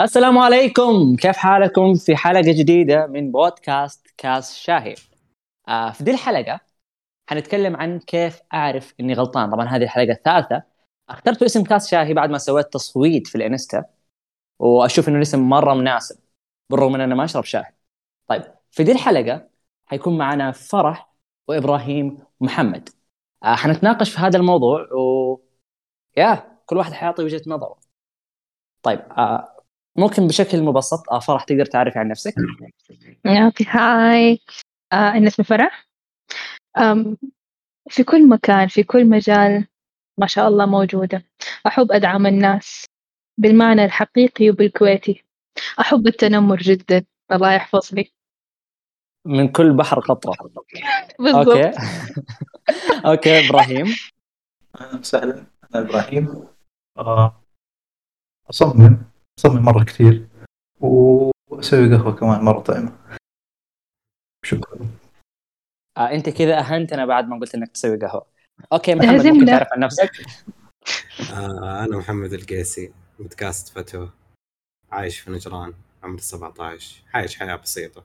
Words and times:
السلام 0.00 0.38
عليكم. 0.38 1.16
كيف 1.16 1.36
حالكم 1.36 1.94
في 1.94 2.16
حلقة 2.16 2.40
جديدة 2.40 3.06
من 3.06 3.32
بودكاست 3.32 4.06
كاس 4.16 4.58
شاهي؟ 4.58 4.94
آه 5.68 5.90
في 5.90 6.04
دي 6.04 6.10
الحلقة 6.10 6.60
حنتكلم 7.30 7.76
عن 7.76 7.98
كيف 7.98 8.40
أعرف 8.54 8.94
إني 9.00 9.14
غلطان. 9.14 9.50
طبعا 9.50 9.66
هذه 9.66 9.82
الحلقة 9.82 10.12
الثالثة. 10.12 10.62
اخترت 11.08 11.42
اسم 11.42 11.64
كاس 11.64 11.90
شاهي 11.90 12.14
بعد 12.14 12.30
ما 12.30 12.38
سويت 12.38 12.72
تصويت 12.72 13.26
في 13.26 13.34
الانستا 13.34 13.84
وأشوف 14.58 15.08
إنه 15.08 15.16
الاسم 15.16 15.48
مرة 15.48 15.74
مناسب 15.74 16.18
بالرغم 16.70 16.94
إن 16.94 17.00
أنا 17.00 17.14
ما 17.14 17.24
أشرب 17.24 17.44
شاي 17.44 17.64
طيب 18.28 18.42
في 18.70 18.84
دي 18.84 18.92
الحلقة 18.92 19.48
حيكون 19.86 20.18
معنا 20.18 20.52
فرح 20.52 21.12
وإبراهيم 21.48 22.18
ومحمد 22.40 22.88
آه 23.44 23.54
حنتناقش 23.54 24.10
في 24.10 24.18
هذا 24.20 24.36
الموضوع 24.38 24.80
و 24.92 25.40
يا 26.16 26.58
كل 26.66 26.76
واحد 26.76 26.92
حيعطي 26.92 27.24
وجهة 27.24 27.42
نظره. 27.46 27.80
طيب 28.82 29.00
آه 29.00 29.51
ممكن 29.96 30.26
بشكل 30.26 30.62
مبسط 30.62 31.10
آه 31.12 31.18
فرح 31.18 31.44
تقدر 31.44 31.66
تعرفي 31.66 31.98
عن 31.98 32.08
نفسك. 32.08 32.34
أوكي 33.26 33.64
هاي. 33.68 34.38
آه 34.92 35.10
أنا 35.10 35.26
اسمي 35.26 35.44
فرح. 35.44 35.88
في 37.90 38.04
كل 38.04 38.28
مكان 38.28 38.68
في 38.68 38.82
كل 38.82 39.06
مجال 39.06 39.66
ما 40.18 40.26
شاء 40.26 40.48
الله 40.48 40.66
موجودة. 40.66 41.24
أحب 41.66 41.92
أدعم 41.92 42.26
الناس 42.26 42.84
بالمعنى 43.38 43.84
الحقيقي 43.84 44.50
وبالكويتي. 44.50 45.24
أحب 45.80 46.06
التنمر 46.06 46.56
جدا. 46.56 47.04
الله 47.32 47.52
يحفظني. 47.52 48.12
من 49.24 49.48
كل 49.48 49.72
بحر 49.72 50.00
قطرة. 50.00 50.32
بالضبط. 51.18 51.48
أوكي. 51.48 51.72
أوكي 53.06 53.48
إبراهيم. 53.48 53.86
أهلا 54.80 54.98
وسهلا. 54.98 55.46
أنا 55.74 55.82
إبراهيم. 55.82 56.48
آه، 56.98 57.42
اصمم 59.38 59.52
اصمم 59.52 59.64
مرة 59.64 59.84
كثير. 59.84 60.26
وأسوي 60.80 61.96
قهوة 61.96 62.12
كمان 62.12 62.44
مرة 62.44 62.60
طعمة. 62.60 62.92
شكرا. 64.44 64.88
آه 65.98 66.10
أنت 66.10 66.28
كذا 66.28 66.58
اهنتنا 66.58 67.06
بعد 67.06 67.28
ما 67.28 67.38
قلت 67.38 67.54
إنك 67.54 67.70
تسوي 67.70 67.96
قهوة. 67.96 68.26
أوكي 68.72 68.94
محمد 68.94 69.26
ممكن. 69.26 69.46
تعرف 69.46 69.68
عن 69.72 69.80
نفسك؟ 69.80 70.10
آه 71.32 71.84
أنا 71.84 71.98
محمد 71.98 72.32
القيسي 72.32 72.92
بودكاست 73.18 73.68
فتوى. 73.68 74.10
عايش 74.90 75.20
في 75.20 75.30
نجران 75.30 75.74
عمري 76.02 76.18
17 76.18 77.02
عايش 77.14 77.38
حياة 77.38 77.56
بسيطة. 77.56 78.04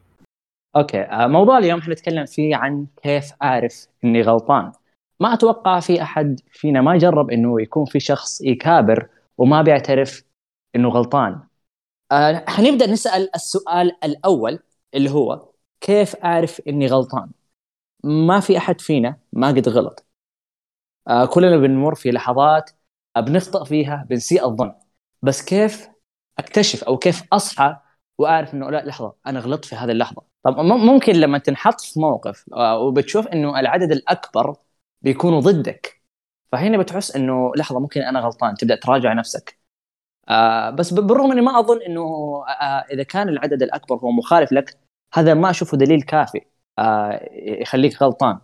أوكي 0.75 1.01
آه، 1.01 1.27
موضوع 1.27 1.57
اليوم 1.57 1.81
حنتكلم 1.81 2.25
فيه 2.25 2.55
عن 2.55 2.87
كيف 3.03 3.33
أعرف 3.43 3.87
إني 4.03 4.21
غلطان. 4.21 4.71
ما 5.19 5.33
أتوقع 5.33 5.79
في 5.79 6.01
أحد 6.01 6.39
فينا 6.51 6.81
ما 6.81 6.97
جرب 6.97 7.31
إنه 7.31 7.61
يكون 7.61 7.85
في 7.85 7.99
شخص 7.99 8.41
يكابر 8.41 9.09
وما 9.37 9.61
بيعترف 9.61 10.26
إنه 10.75 10.89
غلطان. 10.89 11.39
آه، 12.11 12.45
حنبدأ 12.47 12.87
نسأل 12.87 13.35
السؤال 13.35 13.97
الأول 14.03 14.59
اللي 14.93 15.11
هو 15.11 15.49
كيف 15.81 16.15
أعرف 16.15 16.61
إني 16.67 16.87
غلطان؟ 16.87 17.31
ما 18.03 18.39
في 18.39 18.57
أحد 18.57 18.81
فينا 18.81 19.17
ما 19.33 19.47
قد 19.47 19.69
غلط. 19.69 20.05
آه، 21.07 21.25
كلنا 21.25 21.57
بنمر 21.57 21.95
في 21.95 22.11
لحظات 22.11 22.71
بنخطئ 23.17 23.65
فيها 23.65 24.05
بنسيء 24.09 24.45
الظن. 24.45 24.73
بس 25.21 25.41
كيف 25.45 25.89
أكتشف 26.39 26.83
أو 26.83 26.97
كيف 26.97 27.23
أصحى 27.33 27.77
وأعرف 28.17 28.53
إنه 28.53 28.69
لا 28.69 28.85
لحظة 28.85 29.13
أنا 29.27 29.39
غلطت 29.39 29.65
في 29.65 29.75
هذه 29.75 29.91
اللحظة؟ 29.91 30.21
طب 30.43 30.59
ممكن 30.59 31.13
لما 31.13 31.37
تنحط 31.37 31.81
في 31.81 31.99
موقف 31.99 32.45
آه، 32.53 32.79
وبتشوف 32.79 33.27
إنه 33.27 33.59
العدد 33.59 33.91
الأكبر 33.91 34.55
بيكونوا 35.01 35.39
ضدك 35.41 36.01
فهنا 36.51 36.77
بتحس 36.77 37.15
إنه 37.15 37.51
لحظة 37.55 37.79
ممكن 37.79 38.01
أنا 38.01 38.19
غلطان 38.19 38.55
تبدأ 38.55 38.75
تراجع 38.75 39.13
نفسك. 39.13 39.59
آه 40.29 40.69
بس 40.69 40.93
بالرغم 40.93 41.31
إني 41.31 41.41
ما 41.41 41.59
أظن 41.59 41.81
إنه 41.81 42.01
آه 42.47 42.85
إذا 42.93 43.03
كان 43.03 43.29
العدد 43.29 43.63
الأكبر 43.63 43.95
هو 43.95 44.11
مخالف 44.11 44.51
لك 44.51 44.77
هذا 45.13 45.33
ما 45.33 45.49
أشوفه 45.49 45.77
دليل 45.77 46.01
كافي 46.01 46.41
آه 46.79 47.29
يخليك 47.33 48.03
غلطان. 48.03 48.39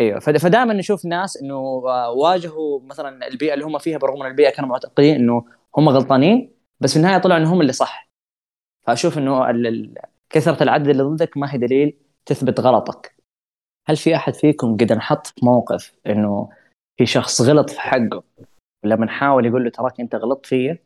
إيوه 0.00 0.18
فدائما 0.20 0.74
نشوف 0.74 1.04
ناس 1.04 1.36
إنه 1.42 1.54
آه، 1.54 2.10
واجهوا 2.10 2.80
مثلا 2.80 3.26
البيئة 3.28 3.54
اللي 3.54 3.64
هم 3.64 3.78
فيها 3.78 3.98
بالرغم 3.98 4.20
من 4.20 4.26
البيئة 4.26 4.50
كانوا 4.50 4.70
معتقدين 4.70 5.14
إنه 5.14 5.44
هم 5.76 5.88
غلطانين 5.88 6.52
بس 6.80 6.92
في 6.92 6.96
النهاية 6.96 7.18
طلعوا 7.18 7.40
انهم 7.40 7.60
اللي 7.60 7.72
صح. 7.72 8.08
فأشوف 8.86 9.18
إنه 9.18 9.52
كثرة 10.30 10.62
العدد 10.62 10.88
اللي 10.88 11.02
ضدك 11.02 11.36
ما 11.36 11.54
هي 11.54 11.58
دليل 11.58 11.98
تثبت 12.26 12.60
غلطك. 12.60 13.16
هل 13.88 13.96
في 13.96 14.16
أحد 14.16 14.34
فيكم 14.34 14.76
قد 14.76 14.92
انحط 14.92 15.26
في 15.26 15.46
موقف 15.46 15.94
إنه 16.06 16.50
في 16.96 17.06
شخص 17.06 17.40
غلط 17.42 17.70
في 17.70 17.80
حقه؟ 17.80 18.24
لما 18.84 19.06
نحاول 19.06 19.46
يقول 19.46 19.64
له 19.64 19.70
تراك 19.70 20.00
أنت 20.00 20.14
غلطت 20.14 20.46
فيا 20.46 20.78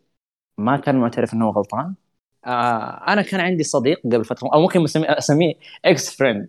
ما 0.58 0.76
كان 0.76 0.96
معترف 1.00 1.34
إنه 1.34 1.46
هو 1.46 1.50
غلطان. 1.50 1.94
آه 2.46 3.12
أنا 3.12 3.22
كان 3.22 3.40
عندي 3.40 3.62
صديق 3.64 4.00
قبل 4.04 4.24
فترة 4.24 4.48
أو 4.54 4.60
ممكن 4.60 4.84
أسميه 5.06 5.54
ex 5.84 6.16
friend 6.16 6.48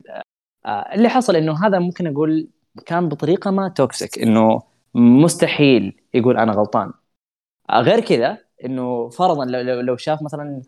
آه 0.65 0.69
اللي 0.95 1.09
حصل 1.09 1.35
إنه 1.35 1.65
هذا 1.67 1.79
ممكن 1.79 2.07
أقول 2.07 2.47
كان 2.85 3.09
بطريقة 3.09 3.51
ما 3.51 3.69
toxic 3.69 4.19
إنه 4.19 4.61
مستحيل 4.95 6.01
يقول 6.13 6.37
أنا 6.37 6.51
غلطان. 6.53 6.93
آه 7.69 7.81
غير 7.81 7.99
كذا 7.99 8.37
إنه 8.65 9.09
فرضا 9.09 9.45
لو, 9.45 9.81
لو, 9.81 9.97
شاف 9.97 10.23
مثلا 10.23 10.61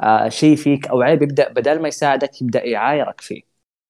آه 0.00 0.28
شيء 0.28 0.56
فيك 0.56 0.88
أو 0.88 1.02
عيب 1.02 1.22
يبدأ 1.22 1.52
بدل 1.52 1.82
ما 1.82 1.88
يساعدك 1.88 2.42
يبدأ 2.42 2.64
يعايرك 2.66 3.20
فيه. 3.20 3.42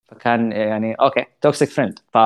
فكان 0.09 0.53
يعني 0.53 0.95
okay 0.95 1.25
toxic 1.41 1.69
friend 1.69 1.99
ف 2.15 2.19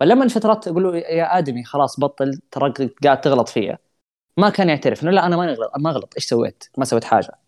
فلما 0.00 0.28
فترات 0.28 0.68
أقول 0.68 0.82
له 0.84 0.96
يا 0.98 1.38
آدمي 1.38 1.64
خلاص 1.64 2.00
بطل 2.00 2.40
تراك 2.52 2.82
قاعد 3.04 3.20
تغلط 3.20 3.48
فيا. 3.48 3.78
ما 4.36 4.50
كان 4.50 4.68
يعترف 4.68 5.02
إنه 5.02 5.10
لا 5.10 5.26
أنا 5.26 5.36
ما 5.36 5.46
غلط 5.46 5.70
ما 5.78 5.90
غلط 5.90 6.14
إيش 6.16 6.24
سويت؟ 6.24 6.64
ما 6.78 6.84
سويت 6.84 7.04
حاجة. 7.04 7.38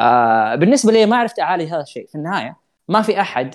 آه 0.00 0.54
بالنسبة 0.54 0.92
لي 0.92 1.06
ما 1.06 1.16
عرفت 1.16 1.38
اعالج 1.40 1.68
هذا 1.68 1.80
الشيء. 1.80 2.06
في 2.06 2.14
النهاية 2.14 2.56
ما 2.88 3.02
في 3.02 3.20
أحد 3.20 3.54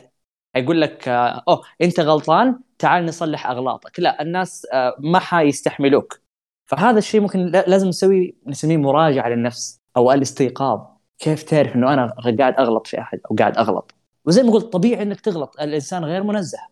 يقول 0.56 0.82
لك 0.82 1.08
آه 1.08 1.44
أوه 1.48 1.62
أنت 1.82 2.00
غلطان 2.00 2.60
تعال 2.80 3.06
نصلح 3.06 3.48
أغلاطك. 3.48 4.00
لا 4.00 4.22
الناس 4.22 4.68
آه 4.74 4.96
ما 5.00 5.20
حيستحملوك. 5.20 6.22
فهذا 6.66 6.98
الشيء 6.98 7.22
ممكن 7.22 7.40
لا- 7.46 7.66
لازم 7.68 7.88
نسوي 7.88 8.36
نسميه 8.48 8.78
مراجعة 8.78 9.30
للنفس 9.30 9.80
أو 9.98 10.12
الاستيقاظ. 10.12 10.80
كيف 11.20 11.44
تعرف 11.44 11.76
إنه 11.76 11.94
أنا 11.94 12.16
قاعد 12.40 12.56
أغلط 12.60 12.88
في 12.88 13.00
أحد 13.00 13.20
أو 13.32 13.36
قاعد 13.36 13.58
أغلط؟ 13.58 13.96
وزي 14.26 14.44
ما 14.44 14.52
قلت 14.52 14.74
طبيعي 14.74 15.04
إنك 15.04 15.22
تغلط. 15.22 15.60
الإنسان 15.62 16.06
غير 16.06 16.24
منزه. 16.24 16.71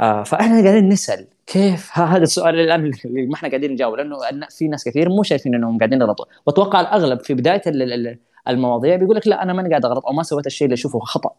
فاحنا 0.00 0.62
قاعدين 0.62 0.88
نسأل 0.88 1.26
كيف؟ 1.46 1.98
هذا 1.98 2.22
السؤال 2.22 2.60
الآن 2.60 2.80
اللي 3.04 3.26
ما 3.26 3.34
إحنا 3.34 3.48
قاعدين 3.48 3.72
نجاوب 3.72 3.94
لأنه 3.94 4.16
في 4.50 4.68
ناس 4.68 4.84
كثير 4.84 5.08
مو 5.08 5.22
شايفين 5.22 5.54
إنهم 5.54 5.78
قاعدين 5.78 6.00
يغلطوا. 6.02 6.26
وأتوقع 6.46 6.80
الأغلب 6.80 7.20
في 7.20 7.34
بداية 7.34 7.62
ال- 7.66 7.92
ال- 7.92 8.18
المواضيع 8.48 8.96
بيقول 8.96 9.16
لك 9.16 9.26
لا 9.26 9.42
أنا 9.42 9.52
ماني 9.52 9.68
قاعد 9.68 9.84
أغلط 9.84 10.06
أو 10.06 10.12
ما 10.12 10.22
سويت 10.22 10.46
الشيء 10.46 10.64
اللي 10.64 10.74
أشوفه 10.74 10.98
خطأ. 10.98 11.30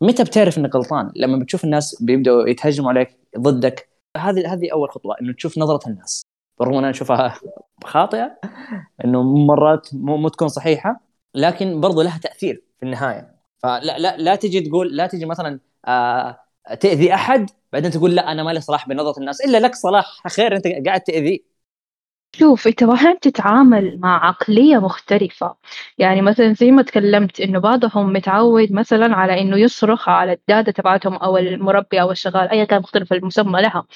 متى 0.00 0.24
بتعرف 0.24 0.58
إنك 0.58 0.74
غلطان؟ 0.76 1.12
لما 1.16 1.38
بتشوف 1.38 1.64
الناس 1.64 2.02
بيبدأوا 2.02 2.48
يتهجموا 2.48 2.90
عليك 2.90 3.18
ضدك. 3.38 3.88
هذه 4.16 4.52
هذه 4.52 4.72
أول 4.72 4.90
خطوة 4.90 5.16
إنه 5.20 5.32
تشوف 5.32 5.58
نظرة 5.58 5.88
الناس. 5.88 6.22
برغم 6.60 6.72
إن 6.72 6.78
أنا 6.78 6.90
أشوفها 6.90 7.34
خاطئة 7.84 8.38
إنه 9.04 9.22
مرات 9.22 9.88
مو, 9.92 10.16
مو 10.16 10.28
تكون 10.28 10.48
صحيحة 10.48 11.00
لكن 11.34 11.80
برضو 11.80 12.02
لها 12.02 12.18
تأثير 12.18 12.62
في 12.78 12.86
النهاية. 12.86 13.34
فلا 13.62 13.98
لا 13.98 14.16
لا 14.16 14.34
تجي 14.34 14.60
تقول 14.60 14.96
لا 14.96 15.06
تجي 15.06 15.26
مثلا 15.26 15.60
آه 15.86 16.40
تأذي 16.80 17.14
أحد 17.14 17.50
بعدين 17.74 17.90
تقول 17.90 18.14
لا 18.14 18.32
أنا 18.32 18.42
مالي 18.42 18.60
صلاح 18.60 18.88
بنظرة 18.88 19.18
الناس. 19.18 19.40
إلا 19.40 19.58
لك 19.58 19.74
صلاح 19.74 20.06
خير 20.28 20.56
أنت 20.56 20.66
قاعد 20.86 21.00
تأذيه. 21.00 21.38
شوف 22.36 22.66
انت 22.66 22.82
أحيانا 22.82 23.18
تتعامل 23.18 24.00
مع 24.00 24.26
عقلية 24.26 24.78
مختلفة. 24.78 25.56
يعني 25.98 26.22
مثلا 26.22 26.52
زي 26.52 26.70
ما 26.70 26.82
تكلمت 26.82 27.40
إنه 27.40 27.58
بعضهم 27.58 28.12
متعود 28.12 28.72
مثلا 28.72 29.14
على 29.16 29.40
إنه 29.40 29.56
يصرخ 29.56 30.08
على 30.08 30.32
الدادة 30.32 30.72
تبعتهم 30.72 31.14
أو 31.14 31.36
المربي 31.36 32.00
أو 32.00 32.10
الشغال 32.10 32.48
ايا 32.48 32.64
كان 32.64 32.80
مختلف 32.80 33.12
المسمى 33.12 33.62
لها. 33.62 33.86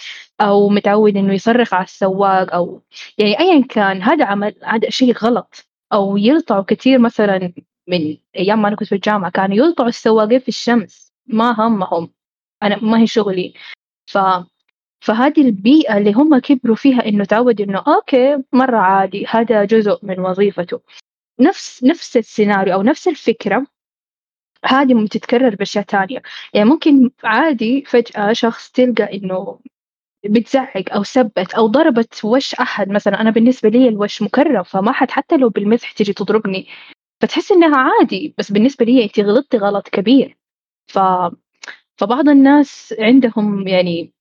أو 0.40 0.68
متعود 0.68 1.16
إنه 1.16 1.34
يصرخ 1.34 1.74
على 1.74 1.84
السواق 1.84 2.54
أو 2.54 2.82
يعني 3.18 3.40
ايا 3.40 3.64
كان 3.68 4.02
هذا 4.02 4.24
عمل 4.24 4.54
هذا 4.64 4.90
شيء 4.90 5.12
غلط. 5.16 5.66
أو 5.92 6.16
يلطعوا 6.16 6.62
كثير 6.62 6.98
مثلا 6.98 7.52
من 7.88 8.16
أيام 8.36 8.62
ما 8.62 8.68
أنا 8.68 8.76
كنت 8.76 8.88
في 8.88 8.94
الجامعة 8.94 9.30
كانوا 9.30 9.56
يلطعوا 9.56 9.88
السواقين 9.88 10.40
في 10.40 10.48
الشمس. 10.48 11.12
ما 11.26 11.52
همهم. 11.58 12.17
أنا 12.62 12.78
ما 12.84 12.98
هي 13.00 13.06
شغلي. 13.06 13.54
ف 14.06 14.18
فهذه 15.00 15.40
البيئة 15.40 15.98
اللي 15.98 16.12
هم 16.12 16.38
كبروا 16.38 16.76
فيها 16.76 17.06
إنه 17.06 17.24
تعود 17.24 17.60
إنه 17.60 17.84
أوكي 17.88 18.38
مرة 18.52 18.76
عادي 18.78 19.26
هذا 19.26 19.64
جزء 19.64 19.98
من 20.02 20.20
وظيفته. 20.20 20.80
نفس 21.40 21.84
نفس 21.84 22.16
السيناريو 22.16 22.74
أو 22.74 22.82
نفس 22.82 23.08
الفكرة 23.08 23.66
هذه 24.64 24.94
ممكن 24.94 25.08
تتكرر 25.08 25.54
بأشياء 25.56 25.84
تانية. 25.84 26.22
يعني 26.54 26.68
ممكن 26.70 27.10
عادي 27.24 27.84
فجأة 27.84 28.32
شخص 28.32 28.70
تلقى 28.70 29.16
إنه 29.18 29.60
بتزعق 30.26 30.92
أو 30.94 31.02
سبت 31.02 31.54
أو 31.54 31.66
ضربت 31.66 32.24
وش 32.24 32.54
أحد. 32.54 32.88
مثلا 32.90 33.20
أنا 33.20 33.30
بالنسبة 33.30 33.68
لي 33.68 33.88
الوش 33.88 34.22
مكرم 34.22 34.62
فما 34.62 34.92
حد 34.92 35.10
حتى 35.10 35.36
لو 35.36 35.48
بالمزح 35.50 35.92
تجي 35.92 36.12
تضربني. 36.12 36.68
فتحس 37.22 37.52
إنها 37.52 37.78
عادي 37.78 38.34
بس 38.38 38.52
بالنسبة 38.52 38.84
لي 38.86 39.04
أنت 39.04 39.20
غلطتي 39.20 39.58
غلط 39.58 39.88
كبير. 39.88 40.36
ف 40.88 40.98
فبعض 41.98 42.28
الناس 42.28 42.94
عندهم 42.98 43.68
يعني 43.68 44.12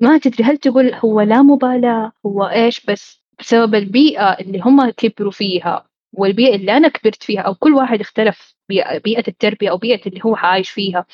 ما 0.00 0.18
تدري 0.18 0.44
هل 0.44 0.58
تقول 0.58 0.94
هو 0.94 1.20
لا 1.20 1.42
مبالاة 1.42 2.12
هو 2.26 2.44
إيش 2.44 2.86
بس 2.86 3.24
بسبب 3.38 3.74
البيئة 3.74 4.32
اللي 4.40 4.60
هم 4.60 4.90
كبروا 4.90 5.30
فيها 5.32 5.88
والبيئة 6.12 6.56
اللي 6.56 6.76
أنا 6.76 6.88
كبرت 6.88 7.22
فيها 7.22 7.40
أو 7.40 7.54
كل 7.54 7.74
واحد 7.74 8.00
اختلف 8.00 8.54
بيئة 9.04 9.28
التربية 9.28 9.70
أو 9.70 9.78
بيئة 9.78 10.00
اللي 10.06 10.20
هو 10.24 10.36
عايش 10.36 10.70
فيها. 10.70 11.06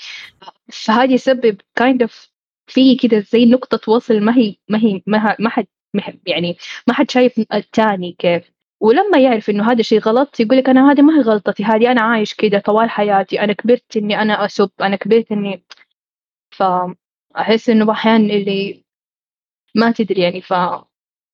فهذا 0.72 1.12
يسبب 1.12 1.60
kind 1.80 2.06
of 2.06 2.30
في 2.66 2.96
كده 2.96 3.20
زي 3.20 3.46
نقطة 3.46 3.92
وصل 3.92 4.20
ما 4.20 4.36
هي 4.36 4.56
ما 4.68 4.78
هي 4.78 5.02
ما 5.06 5.50
حد 5.50 5.66
يعني 6.26 6.56
ما 6.88 6.94
حد 6.94 7.10
شايف 7.10 7.38
الثاني 7.54 8.16
كيف. 8.18 8.50
ولما 8.80 9.18
يعرف 9.18 9.50
إنه 9.50 9.72
هذا 9.72 9.82
شيء 9.82 10.00
غلط 10.00 10.40
يقول 10.40 10.58
لك 10.58 10.68
أنا 10.68 10.92
هذه 10.92 11.02
ما 11.02 11.18
هي 11.18 11.20
غلطتي 11.22 11.64
هذه 11.64 11.92
أنا 11.92 12.00
عايش 12.02 12.34
كده 12.34 12.58
طوال 12.58 12.90
حياتي 12.90 13.40
أنا 13.40 13.52
كبرت 13.52 13.96
إني 13.96 14.22
أنا 14.22 14.44
أسب 14.44 14.70
أنا 14.80 14.96
كبرت 14.96 15.32
إني 15.32 15.64
فأحس 16.50 17.68
إنه 17.68 17.92
أحيانا 17.92 18.34
اللي 18.34 18.84
ما 19.74 19.92
تدري 19.92 20.22
يعني 20.22 20.40
ف 20.42 20.50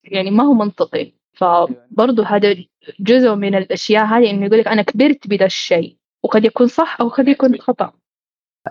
يعني 0.03 0.31
ما 0.31 0.43
هو 0.43 0.53
منطقي. 0.53 1.13
فبرضه 1.33 2.25
هذا 2.25 2.55
جزء 2.99 3.35
من 3.35 3.55
الأشياء 3.55 4.05
هذه 4.05 4.29
إنه 4.29 4.45
يقول 4.45 4.59
لك 4.59 4.67
أنا 4.67 4.81
كبرت 4.81 5.27
بدا 5.27 5.45
الشيء 5.45 5.97
وقد 6.23 6.45
يكون 6.45 6.67
صح 6.67 6.97
أو 7.01 7.09
قد 7.09 7.27
يكون 7.27 7.57
خطأ. 7.57 7.93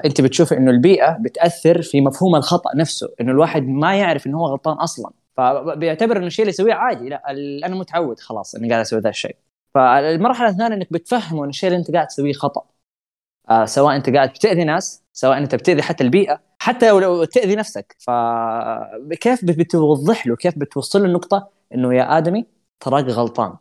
أنت 0.04 0.20
بتشوف 0.20 0.52
إنه 0.52 0.70
البيئة 0.70 1.18
بتأثر 1.20 1.82
في 1.82 2.00
مفهوم 2.00 2.36
الخطأ 2.36 2.76
نفسه 2.76 3.08
إنه 3.20 3.32
الواحد 3.32 3.62
ما 3.62 3.96
يعرف 3.96 4.26
إنه 4.26 4.38
هو 4.38 4.46
غلطان 4.46 4.76
أصلا. 4.76 5.12
فبيعتبر 5.36 6.16
إنه 6.16 6.26
الشيء 6.26 6.42
اللي 6.42 6.50
يسويه 6.50 6.74
عادي 6.74 7.08
لا 7.08 7.30
أنا 7.66 7.74
متعود 7.74 8.20
خلاص 8.20 8.54
إني 8.54 8.68
قاعد 8.68 8.80
أسوي 8.80 9.00
ذا 9.00 9.08
الشيء. 9.08 9.36
فالمرحلة 9.74 10.48
الثانية 10.48 10.76
إنك 10.76 10.92
بتفهمه 10.92 11.44
ان 11.44 11.48
الشيء 11.48 11.68
اللي 11.68 11.78
أنت 11.78 11.90
قاعد 11.90 12.06
تسويه 12.06 12.32
خطأ. 12.32 12.75
آه 13.50 13.64
سواء 13.64 13.96
انت 13.96 14.10
قاعد 14.10 14.28
بتأذي 14.28 14.64
ناس 14.64 15.02
سواء 15.12 15.38
انت 15.38 15.54
بتأذي 15.54 15.82
حتى 15.82 16.04
البيئة 16.04 16.42
حتى 16.58 16.90
لو 16.90 17.24
تأذي 17.24 17.56
نفسك. 17.56 17.96
فكيف 17.98 19.44
بتوضح 19.44 20.26
له 20.26 20.36
كيف 20.36 20.58
بتوصل 20.58 21.00
له 21.00 21.06
النقطة 21.06 21.48
إنه 21.74 21.94
يا 21.94 22.18
آدمي 22.18 22.46
تراك 22.80 23.04
غلطان؟ 23.04 23.56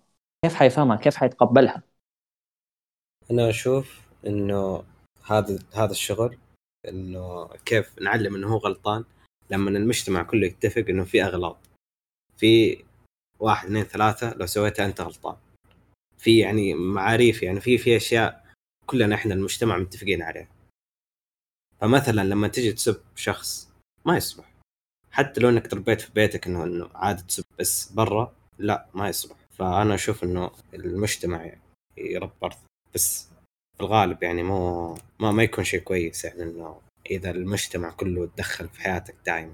كيف 0.46 0.56
حيفهمها؟ 0.56 0.98
كيف 0.98 1.16
حيتقبلها؟ 1.16 1.84
أنا 3.32 3.50
أشوف 3.50 4.02
إنه 4.28 4.84
هذا 5.26 5.60
هذا 5.74 5.92
الشغل 5.92 6.38
إنه 6.88 7.48
كيف 7.66 8.00
نعلم 8.02 8.36
إنه 8.36 8.48
هو 8.48 8.58
غلطان 8.58 9.04
لما 9.50 9.70
المجتمع 9.70 10.24
كله 10.24 10.48
يتفق 10.48 10.86
إنه 10.90 11.04
في 11.04 11.24
أغلاط. 11.24 11.58
في 12.38 12.84
واحد 13.40 13.68
اثنين 13.68 13.84
ثلاثة 13.84 14.34
لو 14.34 14.46
سويتها 14.46 14.86
أنت 14.86 15.02
غلطان. 15.02 15.36
في 16.18 16.40
يعني 16.40 16.74
معاريف 16.74 17.44
يعني 17.44 17.60
في 17.62 17.78
في 17.78 17.96
أشياء 17.98 18.45
كلنا 18.86 19.16
إحنا 19.16 19.34
المجتمع 19.34 19.78
متفقين 19.78 20.22
عليها. 20.22 20.48
فمثلا 21.82 22.22
لما 22.22 22.48
تجي 22.48 22.72
تسب 22.74 23.02
شخص 23.16 23.70
ما 24.06 24.18
يصلح 24.18 24.56
حتى 25.12 25.42
لو 25.42 25.50
انك 25.50 25.68
تربيت 25.68 26.02
في 26.02 26.12
بيتك 26.16 26.48
انه 26.48 26.64
إنه 26.64 26.90
عادي 26.96 27.24
تسب 27.24 27.44
بس 27.60 27.92
برا 27.92 28.36
لا 28.60 28.86
ما 28.94 29.10
يصلح 29.10 29.38
فأنا 29.52 29.96
أشوف 29.96 30.24
إنه 30.24 30.52
المجتمع 30.74 31.52
يربى 31.98 32.50
بس 32.96 33.28
في 33.78 33.84
الغالب 33.84 34.24
يعني 34.24 34.44
مو 34.44 34.94
ما, 35.20 35.32
ما 35.32 35.44
يكون 35.44 35.64
شيء 35.64 35.80
كويس 35.80 36.26
يعني 36.26 36.44
إنه 36.44 36.82
إذا 37.12 37.32
المجتمع 37.32 37.92
كله 37.92 38.26
تدخل 38.26 38.70
في 38.70 38.82
حياتك 38.82 39.16
دائما 39.26 39.54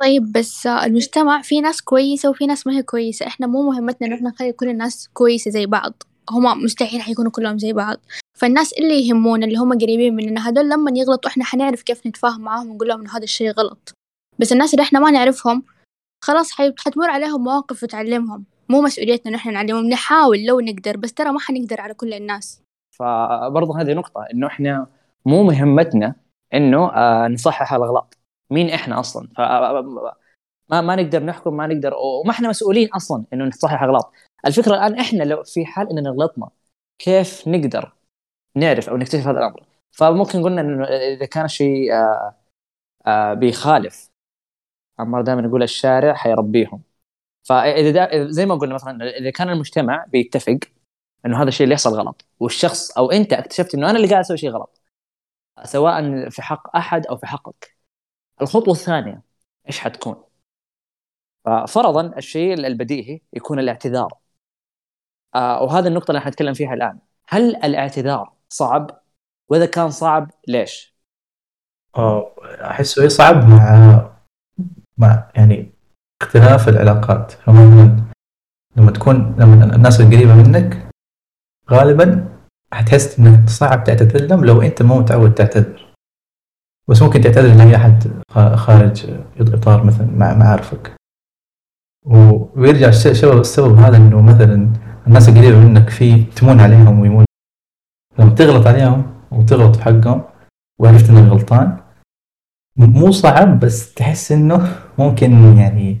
طيب 0.00 0.32
بس 0.32 0.66
المجتمع 0.66 1.42
في 1.42 1.60
ناس 1.60 1.82
كويسة 1.82 2.30
وفي 2.30 2.46
ناس 2.46 2.66
ما 2.66 2.76
هي 2.76 2.82
كويسة. 2.82 3.26
إحنا 3.26 3.46
مو 3.46 3.62
مهمتنا 3.62 4.06
إنه 4.08 4.16
إحنا 4.16 4.30
نخلي 4.30 4.52
كل 4.52 4.68
الناس 4.68 5.08
كويسة 5.12 5.50
زي 5.50 5.66
بعض. 5.66 6.02
هما 6.30 6.54
مستحيل 6.54 7.02
حيكونوا 7.02 7.30
كلهم 7.30 7.58
زي 7.58 7.72
بعض. 7.72 8.00
فالناس 8.38 8.72
اللي 8.72 9.08
يهمونا 9.08 9.46
اللي 9.46 9.56
هم 9.56 9.78
قريبين 9.78 10.16
مننا 10.16 10.48
هدول 10.48 10.68
لما 10.68 10.90
يغلطوا 10.94 11.30
إحنا 11.30 11.44
حنعرف 11.44 11.82
كيف 11.82 12.06
نتفاهم 12.06 12.40
معاهم 12.40 12.70
ونقول 12.70 12.88
لهم 12.88 13.00
إنه 13.00 13.16
هذا 13.16 13.24
الشيء 13.24 13.50
غلط. 13.50 13.92
بس 14.38 14.52
الناس 14.52 14.74
اللي 14.74 14.82
إحنا 14.82 15.00
ما 15.00 15.10
نعرفهم 15.10 15.62
خلاص 16.24 16.52
حتمر 16.52 17.10
عليهم 17.10 17.44
مواقف 17.44 17.82
وتعلمهم. 17.82 18.44
مو 18.68 18.82
مسؤوليتنا 18.82 19.32
نحن 19.32 19.52
نعلمهم 19.52 19.88
نحاول 19.88 20.44
لو 20.44 20.60
نقدر 20.60 20.96
بس 20.96 21.12
ترى 21.14 21.32
ما 21.32 21.40
حنقدر 21.40 21.80
على 21.80 21.94
كل 21.94 22.14
الناس. 22.14 22.62
فبرضه 22.98 23.80
هذه 23.80 23.92
نقطة 23.94 24.26
إنه 24.34 24.46
إحنا 24.46 24.86
مو 25.26 25.42
مهمتنا 25.42 26.14
إنه 26.54 26.92
آه 26.94 27.28
نصحح 27.28 27.72
الأغلاط. 27.72 28.18
مين 28.50 28.70
إحنا 28.70 29.00
أصلا؟ 29.00 29.28
ف 29.36 29.40
ما 30.70 30.80
ما 30.80 30.96
نقدر 30.96 31.22
نحكم 31.22 31.56
ما 31.56 31.66
نقدر 31.66 31.94
وما 31.94 32.30
إحنا 32.30 32.48
مسؤولين 32.48 32.88
أصلا 32.88 33.24
إنه 33.32 33.44
نصحح 33.44 33.82
أغلاط. 33.82 34.12
الفكرة 34.46 34.74
الآن 34.74 34.98
إحنا 34.98 35.22
لو 35.22 35.42
في 35.42 35.66
حال 35.66 35.90
إننا 35.90 36.10
غلطنا 36.10 36.48
كيف 36.98 37.48
نقدر 37.48 37.92
نعرف 38.56 38.88
أو 38.88 38.96
نكتشف 38.96 39.26
هذا 39.26 39.38
الأمر. 39.38 39.64
فممكن 39.92 40.42
قلنا 40.42 40.60
إنه 40.60 40.84
إذا 40.84 41.26
كان 41.26 41.44
الشيء 41.44 41.92
آه 41.94 42.34
آه 43.06 43.34
بيخالف 43.34 44.10
عمار 44.98 45.22
دائما 45.22 45.42
يقول 45.42 45.62
الشارع 45.62 46.14
حيربيهم. 46.14 46.82
فإذا 47.42 48.28
زي 48.30 48.46
ما 48.46 48.54
قلنا 48.54 48.74
مثلا 48.74 49.18
إذا 49.18 49.30
كان 49.30 49.50
المجتمع 49.50 50.04
بيتفق 50.08 50.58
إنه 51.26 51.42
هذا 51.42 51.48
الشيء 51.48 51.64
اللي 51.64 51.74
يحصل 51.74 51.90
غلط 51.90 52.24
والشخص 52.40 52.98
أو 52.98 53.10
أنت 53.10 53.32
اكتشفت 53.32 53.74
إنه 53.74 53.90
أنا 53.90 53.96
اللي 53.98 54.08
قاعد 54.08 54.20
أسوي 54.20 54.36
شيء 54.36 54.50
غلط 54.50 54.80
سواء 55.64 56.28
في 56.30 56.42
حق 56.42 56.76
أحد 56.76 57.06
أو 57.06 57.16
في 57.16 57.26
حقك. 57.26 57.76
الخطوة 58.42 58.74
الثانية 58.74 59.22
إيش 59.68 59.80
حتكون؟ 59.80 60.24
ففرضا 61.44 62.18
الشيء 62.18 62.54
البديهي 62.54 63.20
يكون 63.32 63.58
الاعتذار. 63.58 64.18
آه 65.34 65.62
وهذه 65.62 65.86
النقطة 65.86 66.10
اللي 66.10 66.20
حنتكلم 66.20 66.54
فيها 66.54 66.74
الآن. 66.74 66.98
هل 67.28 67.56
الاعتذار 67.56 68.32
صعب؟ 68.48 69.02
وإذا 69.50 69.66
كان 69.66 69.90
صعب 69.90 70.30
ليش؟ 70.48 70.98
احسه 72.60 73.08
صعب 73.08 73.48
مع 73.48 74.10
مع 74.98 75.30
يعني 75.34 75.72
اختلاف 76.22 76.68
العلاقات 76.68 77.32
لما 78.76 78.90
تكون 78.90 79.36
لما 79.38 79.76
الناس 79.76 80.00
القريبه 80.00 80.34
منك 80.34 80.88
غالبا 81.70 82.28
حتحس 82.72 83.18
انك 83.18 83.48
صعب 83.48 83.84
تعتذر 83.84 84.26
لهم 84.26 84.44
لو 84.44 84.62
أنت 84.62 84.82
مو 84.82 84.98
متعود 84.98 85.34
تعتذر 85.34 85.94
بس 86.88 87.02
ممكن 87.02 87.20
تعتذر 87.20 87.54
لأي 87.54 87.76
أحد 87.76 88.22
خارج 88.54 89.10
اطار 89.40 89.84
مثلا 89.84 90.06
مع 90.06 90.34
معارفك 90.34 90.96
ويرجع 92.06 92.88
السبب 92.88 93.40
السبب 93.40 93.76
هذا 93.76 93.96
إنه 93.96 94.22
مثلا 94.22 94.72
الناس 95.06 95.28
القريبه 95.28 95.58
منك 95.58 95.90
في 95.90 96.24
تمون 96.24 96.60
عليهم 96.60 97.00
ويمون 97.00 97.24
لما 98.18 98.34
تغلط 98.34 98.66
عليهم 98.66 99.20
وتغلط 99.30 99.76
في 99.76 99.82
حقهم 99.82 100.22
وعرفت 100.78 101.10
انك 101.10 101.32
غلطان 101.32 101.78
مو 102.76 103.10
صعب 103.10 103.60
بس 103.60 103.94
تحس 103.94 104.32
إنه 104.32 104.78
ممكن 104.98 105.56
يعني 105.56 106.00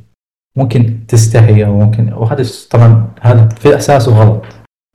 ممكن 0.56 1.06
تستحي 1.06 1.64
أو 1.64 1.78
ممكن 1.78 2.12
وهذا 2.12 2.44
طبعا 2.70 3.14
هذا 3.20 3.48
في 3.48 3.76
اساسه 3.76 4.12
غلط 4.12 4.44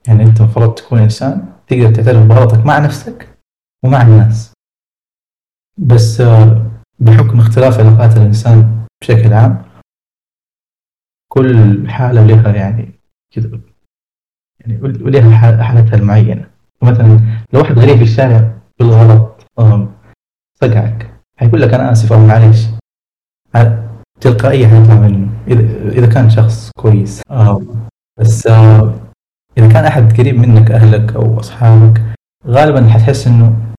يعني 0.08 0.22
أنت 0.22 0.40
المفروض 0.40 0.74
تكون 0.74 0.98
إنسان 0.98 1.52
تقدر 1.66 1.94
تعترف 1.94 2.26
بغلطك 2.26 2.66
مع 2.66 2.78
نفسك 2.78 3.38
ومع 3.84 4.02
الناس. 4.02 4.52
بس 5.78 6.20
آه، 6.20 6.70
بحكم 6.98 7.40
اختلاف 7.40 7.80
علاقات 7.80 8.16
الإنسان 8.16 8.86
بشكل 9.02 9.32
عام 9.32 9.64
كل 11.28 11.84
حالة 11.90 12.26
لها 12.26 12.56
يعني 12.56 13.00
كذا 13.30 13.60
يعني 14.60 14.80
ولها 14.82 15.62
حالتها 15.62 15.96
المعينة. 15.96 16.53
مثلا 16.84 17.20
لو 17.52 17.60
واحد 17.60 17.78
غريب 17.78 17.96
في 17.96 18.02
الشارع 18.02 18.50
بالغلط 18.78 19.46
صقعك 20.60 21.20
حيقول 21.36 21.62
لك 21.62 21.74
أنا 21.74 21.92
آسف 21.92 22.12
أو 22.12 22.18
معليش. 22.26 22.66
تلقائيا 24.20 24.68
حيطلع 24.68 24.94
منه 24.94 25.28
إذا 25.48 25.88
إذا 25.88 26.06
كان 26.14 26.30
شخص 26.30 26.70
كويس 26.76 27.22
بس 28.20 28.46
إذا 29.58 29.68
كان 29.72 29.84
أحد 29.84 30.20
قريب 30.20 30.34
منك 30.34 30.70
أهلك 30.70 31.16
أو 31.16 31.40
أصحابك 31.40 32.02
غالبا 32.46 32.88
حتحس 32.88 33.28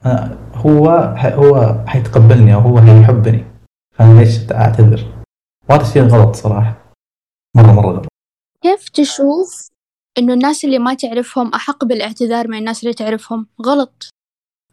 آه، 0.05 0.37
هو 0.55 0.89
هو 1.19 1.83
حيتقبلني 1.87 2.53
أو 2.53 2.59
هو 2.59 2.81
حيحبني. 2.81 3.43
فأنا 3.95 4.19
ليش 4.19 4.51
أعتذر؟ 4.51 5.05
وهذا 5.69 5.81
الشيء 5.81 6.03
غلط 6.03 6.35
صراحة. 6.35 6.77
مرة 7.55 7.71
مرة 7.71 7.85
غلط. 7.85 8.05
كيف 8.61 8.89
تشوف 8.89 9.69
إنه 10.17 10.33
الناس 10.33 10.65
اللي 10.65 10.79
ما 10.79 10.93
تعرفهم 10.93 11.53
أحق 11.53 11.85
بالاعتذار 11.85 12.47
من 12.47 12.57
الناس 12.57 12.83
اللي 12.83 12.93
تعرفهم. 12.93 13.47
غلط. 13.65 14.09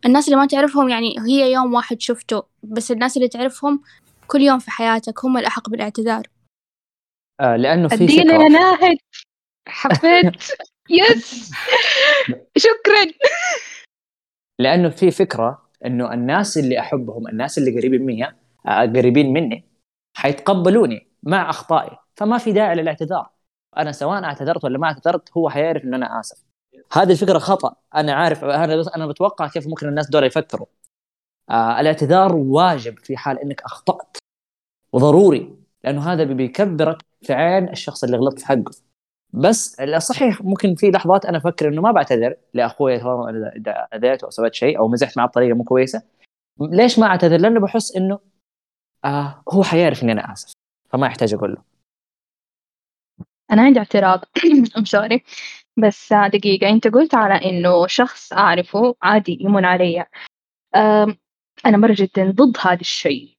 الناس 0.06 0.28
اللي 0.28 0.36
ما 0.36 0.46
تعرفهم 0.46 0.88
يعني 0.88 1.14
هي 1.28 1.52
يوم 1.52 1.74
واحد 1.74 2.00
شفته 2.00 2.42
بس 2.62 2.90
الناس 2.90 3.16
اللي 3.16 3.28
تعرفهم 3.28 3.82
كل 4.26 4.40
يوم 4.40 4.58
في 4.58 4.70
حياتك 4.70 5.24
هم 5.24 5.36
الأحق 5.36 5.68
بالاعتذار. 5.70 6.26
آه 7.40 7.56
لأنه 7.56 7.88
في 7.88 7.94
الدين 7.94 8.30
يا 8.30 8.48
ناهد. 8.48 8.98
حبيت 9.68 10.52
يس 10.90 11.50
شكرا. 12.66 13.12
لأنه 14.58 14.88
في 14.90 15.10
فكرة 15.10 15.70
إنه 15.86 16.12
الناس 16.14 16.58
اللي 16.58 16.80
أحبهم 16.80 17.28
الناس 17.28 17.58
اللي 17.58 17.78
قريبين 17.78 18.02
مني 18.02 18.24
آه 18.66 18.86
قريبين 18.96 19.32
مني 19.32 19.64
حيتقبلوني 20.16 21.08
مع 21.22 21.50
أخطائي 21.50 21.98
فما 22.16 22.38
في 22.38 22.52
داعي 22.52 22.74
للاعتذار. 22.76 23.30
أنا 23.76 23.92
سواء 23.92 24.24
اعتذرت 24.24 24.64
ولا 24.64 24.78
ما 24.78 24.86
اعتذرت 24.86 25.36
هو 25.36 25.50
حيعرف 25.50 25.84
ان 25.84 25.94
أنا 25.94 26.20
آسف. 26.20 26.44
هذه 26.92 27.12
الفكرة 27.12 27.38
خطأ. 27.38 27.74
أنا 27.94 28.12
عارف 28.12 28.44
أنا 28.44 28.96
أنا 28.96 29.06
بتوقع 29.06 29.48
كيف 29.48 29.66
ممكن 29.66 29.88
الناس 29.88 30.10
دول 30.10 30.24
يفكروا. 30.24 30.66
آه 31.50 31.80
الاعتذار 31.80 32.36
واجب 32.36 32.98
في 32.98 33.16
حال 33.16 33.38
إنك 33.38 33.62
أخطأت. 33.62 34.16
وضروري 34.92 35.56
لأنه 35.84 36.12
هذا 36.12 36.24
بيكبرك 36.24 37.02
في 37.22 37.32
عين 37.32 37.68
الشخص 37.68 38.04
اللي 38.04 38.16
غلطت 38.16 38.38
في 38.38 38.46
حقه. 38.46 38.72
بس 39.32 39.80
الصحيح 39.80 40.42
ممكن 40.42 40.74
في 40.74 40.90
لحظات 40.90 41.26
أنا 41.26 41.38
أفكر 41.38 41.68
إنه 41.68 41.82
ما 41.82 41.92
بعتذر 41.92 42.36
لأخوي 42.54 42.96
إذا 42.96 43.88
اذيته 43.94 44.24
أو 44.24 44.30
سويت 44.30 44.54
شيء 44.54 44.78
أو 44.78 44.88
مزحت 44.88 45.18
معه 45.18 45.26
بطريقة 45.26 45.56
مو 45.56 45.64
كويسة. 45.64 46.02
ليش 46.60 46.98
ما 46.98 47.06
أعتذر؟ 47.06 47.36
لأنه 47.36 47.60
بحس 47.60 47.96
إنه 47.96 48.18
آه 49.04 49.42
هو 49.48 49.62
حيعرف 49.62 50.02
إني 50.02 50.12
أنا 50.12 50.32
آسف 50.32 50.52
فما 50.88 51.06
يحتاج 51.06 51.34
أقول 51.34 51.52
له. 51.52 51.71
أنا 53.52 53.62
عندي 53.62 53.78
اعتراض. 53.78 54.24
I'm 54.78 54.84
sorry. 54.84 55.20
بس 55.76 56.12
دقيقة 56.12 56.68
أنت 56.68 56.88
قلت 56.88 57.14
على 57.14 57.34
إنه 57.50 57.86
شخص 57.86 58.32
أعرفه 58.32 58.94
عادي 59.02 59.38
يمن 59.40 59.64
علي. 59.64 60.06
أم، 60.76 61.18
أنا 61.66 61.76
مرة 61.76 61.94
جدا 61.98 62.30
ضد 62.30 62.56
هذا 62.60 62.80
الشيء. 62.80 63.36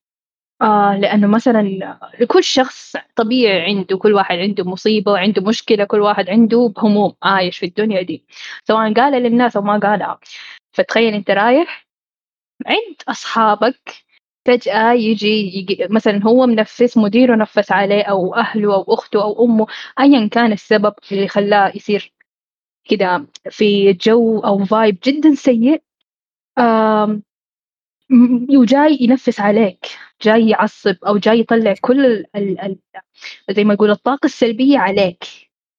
آه 0.62 0.98
لأنه 0.98 1.28
مثلا 1.28 1.62
لكل 2.20 2.44
شخص 2.44 2.96
طبيعي 3.16 3.62
عنده 3.66 3.98
كل 3.98 4.14
واحد 4.14 4.38
عنده 4.38 4.64
مصيبة 4.64 5.18
عنده 5.18 5.42
مشكلة 5.44 5.84
كل 5.86 6.00
واحد 6.02 6.30
عنده 6.30 6.74
هموم 6.78 7.16
عايش 7.24 7.58
في 7.58 7.66
الدنيا 7.66 8.02
دي. 8.02 8.26
سواء 8.68 8.94
قالها 8.94 9.20
للناس 9.20 9.56
أو 9.58 9.62
ما 9.64 9.80
قالها. 9.80 10.20
فتخيل 10.74 11.14
أنت 11.14 11.32
رايح 11.32 11.88
عند 12.68 12.96
أصحابك 13.10 14.06
فجأة 14.46 14.94
يجي, 14.94 15.58
يجي 15.58 15.88
مثلا 15.90 16.24
هو 16.24 16.46
منفس 16.46 16.98
مديره 16.98 17.36
نفس 17.36 17.72
عليه 17.72 18.04
أو 18.04 18.36
أهله 18.36 18.74
أو 18.76 18.94
أخته 18.94 19.24
أو 19.24 19.46
أمه 19.46 19.68
أيا 20.00 20.28
كان 20.28 20.52
السبب 20.52 20.94
اللي 21.12 21.28
خلاه 21.28 21.72
يصير 21.76 22.14
كده 22.86 23.28
في 23.52 23.94
جو 23.94 24.40
أو 24.40 24.66
فايب 24.66 24.98
جدا 25.06 25.36
سيء 25.36 25.84
وجاي 28.60 28.98
ينفس 29.02 29.40
عليك 29.40 29.86
جاي 30.22 30.50
يعصب 30.50 30.96
أو 31.08 31.18
جاي 31.18 31.40
يطلع 31.40 31.76
كل 31.82 32.06
ال 32.36 32.60
ال 32.62 32.78
زي 33.52 33.64
ما 33.64 33.74
يقول 33.74 33.92
الطاقة 33.92 34.26
السلبية 34.26 34.78
عليك 34.80 35.24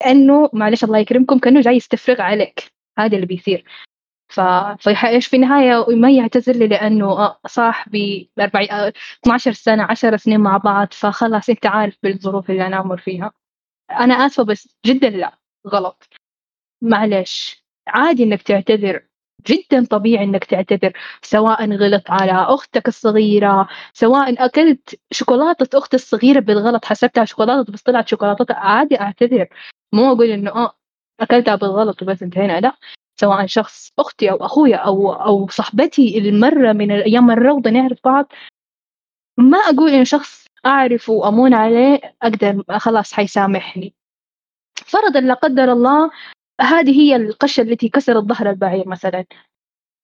كأنه 0.01 0.51
معلش 0.53 0.85
الله 0.85 0.99
يكرمكم 0.99 1.39
كأنه 1.39 1.61
جاي 1.61 1.77
يستفرغ 1.77 2.21
عليك. 2.23 2.73
هذا 2.99 3.17
اللي 3.17 3.27
بيصير. 3.27 3.65
ف... 4.35 4.41
فإيش 4.81 5.27
في 5.27 5.37
النهاية 5.37 5.87
ما 5.97 6.11
يعتذر 6.11 6.53
لي 6.57 6.67
لأنه 6.69 7.07
آه، 7.07 7.41
صاحبي 7.47 8.31
بأربع 8.37 8.61
آه، 8.71 8.93
12 9.25 9.53
سنة 9.53 9.83
10 9.91 10.17
سنين 10.17 10.41
مع 10.41 10.57
بعض 10.57 10.89
فخلاص 10.93 11.49
أنت 11.51 11.67
عارف 11.67 11.97
بالظروف 12.03 12.51
اللي 12.51 12.67
أنا 12.67 12.81
أمر 12.81 12.97
فيها. 12.99 13.33
أنا 13.91 14.15
آسفة 14.15 14.43
بس 14.45 14.77
جدا 14.87 15.11
لا 15.11 15.39
غلط. 15.69 16.09
معلش. 16.83 17.65
عادي 17.89 18.23
إنك 18.25 18.43
تعتذر. 18.43 19.07
جدا 19.47 19.85
طبيعي 19.85 20.25
إنك 20.25 20.45
تعتذر 20.45 20.93
سواء 21.23 21.71
غلط 21.77 22.11
على 22.11 22.33
أختك 22.33 22.89
الصغيرة 22.89 23.69
سواء 23.93 24.45
أكلت 24.45 25.01
شوكولاتة 25.13 25.79
أختي 25.79 25.97
الصغيرة 25.97 26.41
بالغلط 26.41 26.85
حسبتها 26.85 27.25
شوكولاتة 27.25 27.73
بس 27.73 27.83
طلعت 27.83 28.09
شوكولاتة 28.09 28.55
عادي 28.55 29.01
أعتذر. 29.01 29.49
مو 29.93 30.13
أقول 30.13 30.27
إنه 30.31 30.51
آه 30.51 30.77
أكلتها 31.21 31.57
بالغلط 31.57 32.03
وبس 32.03 32.23
انتهينا. 32.23 32.61
لا. 32.61 32.77
سواء 33.17 33.47
شخص 33.47 33.93
أختي 33.99 34.31
أو 34.31 34.37
أخويا 34.37 34.77
أو 34.77 35.13
أو 35.13 35.49
صاحبتي 35.49 36.19
المرة 36.19 36.73
من 36.73 36.91
الأيام 36.91 37.31
الروضة 37.31 37.71
نعرف 37.71 37.99
بعض 38.05 38.33
ما 39.39 39.59
أقول 39.59 39.91
إنه 39.91 40.05
شخص 40.05 40.45
أعرفه 40.67 41.13
وأمون 41.13 41.55
عليه 41.55 42.01
أقدر 42.23 42.63
خلاص 42.79 43.13
حيسامحني. 43.13 43.95
فرضا 44.87 45.21
لا 45.21 45.35
قدر 45.35 45.73
الله 45.73 46.11
هذه 46.61 47.01
هي 47.01 47.17
القشة 47.17 47.61
التي 47.61 47.89
كسرت 47.89 48.25
ظهر 48.25 48.51
البعير 48.51 48.89
مثلا. 48.89 49.25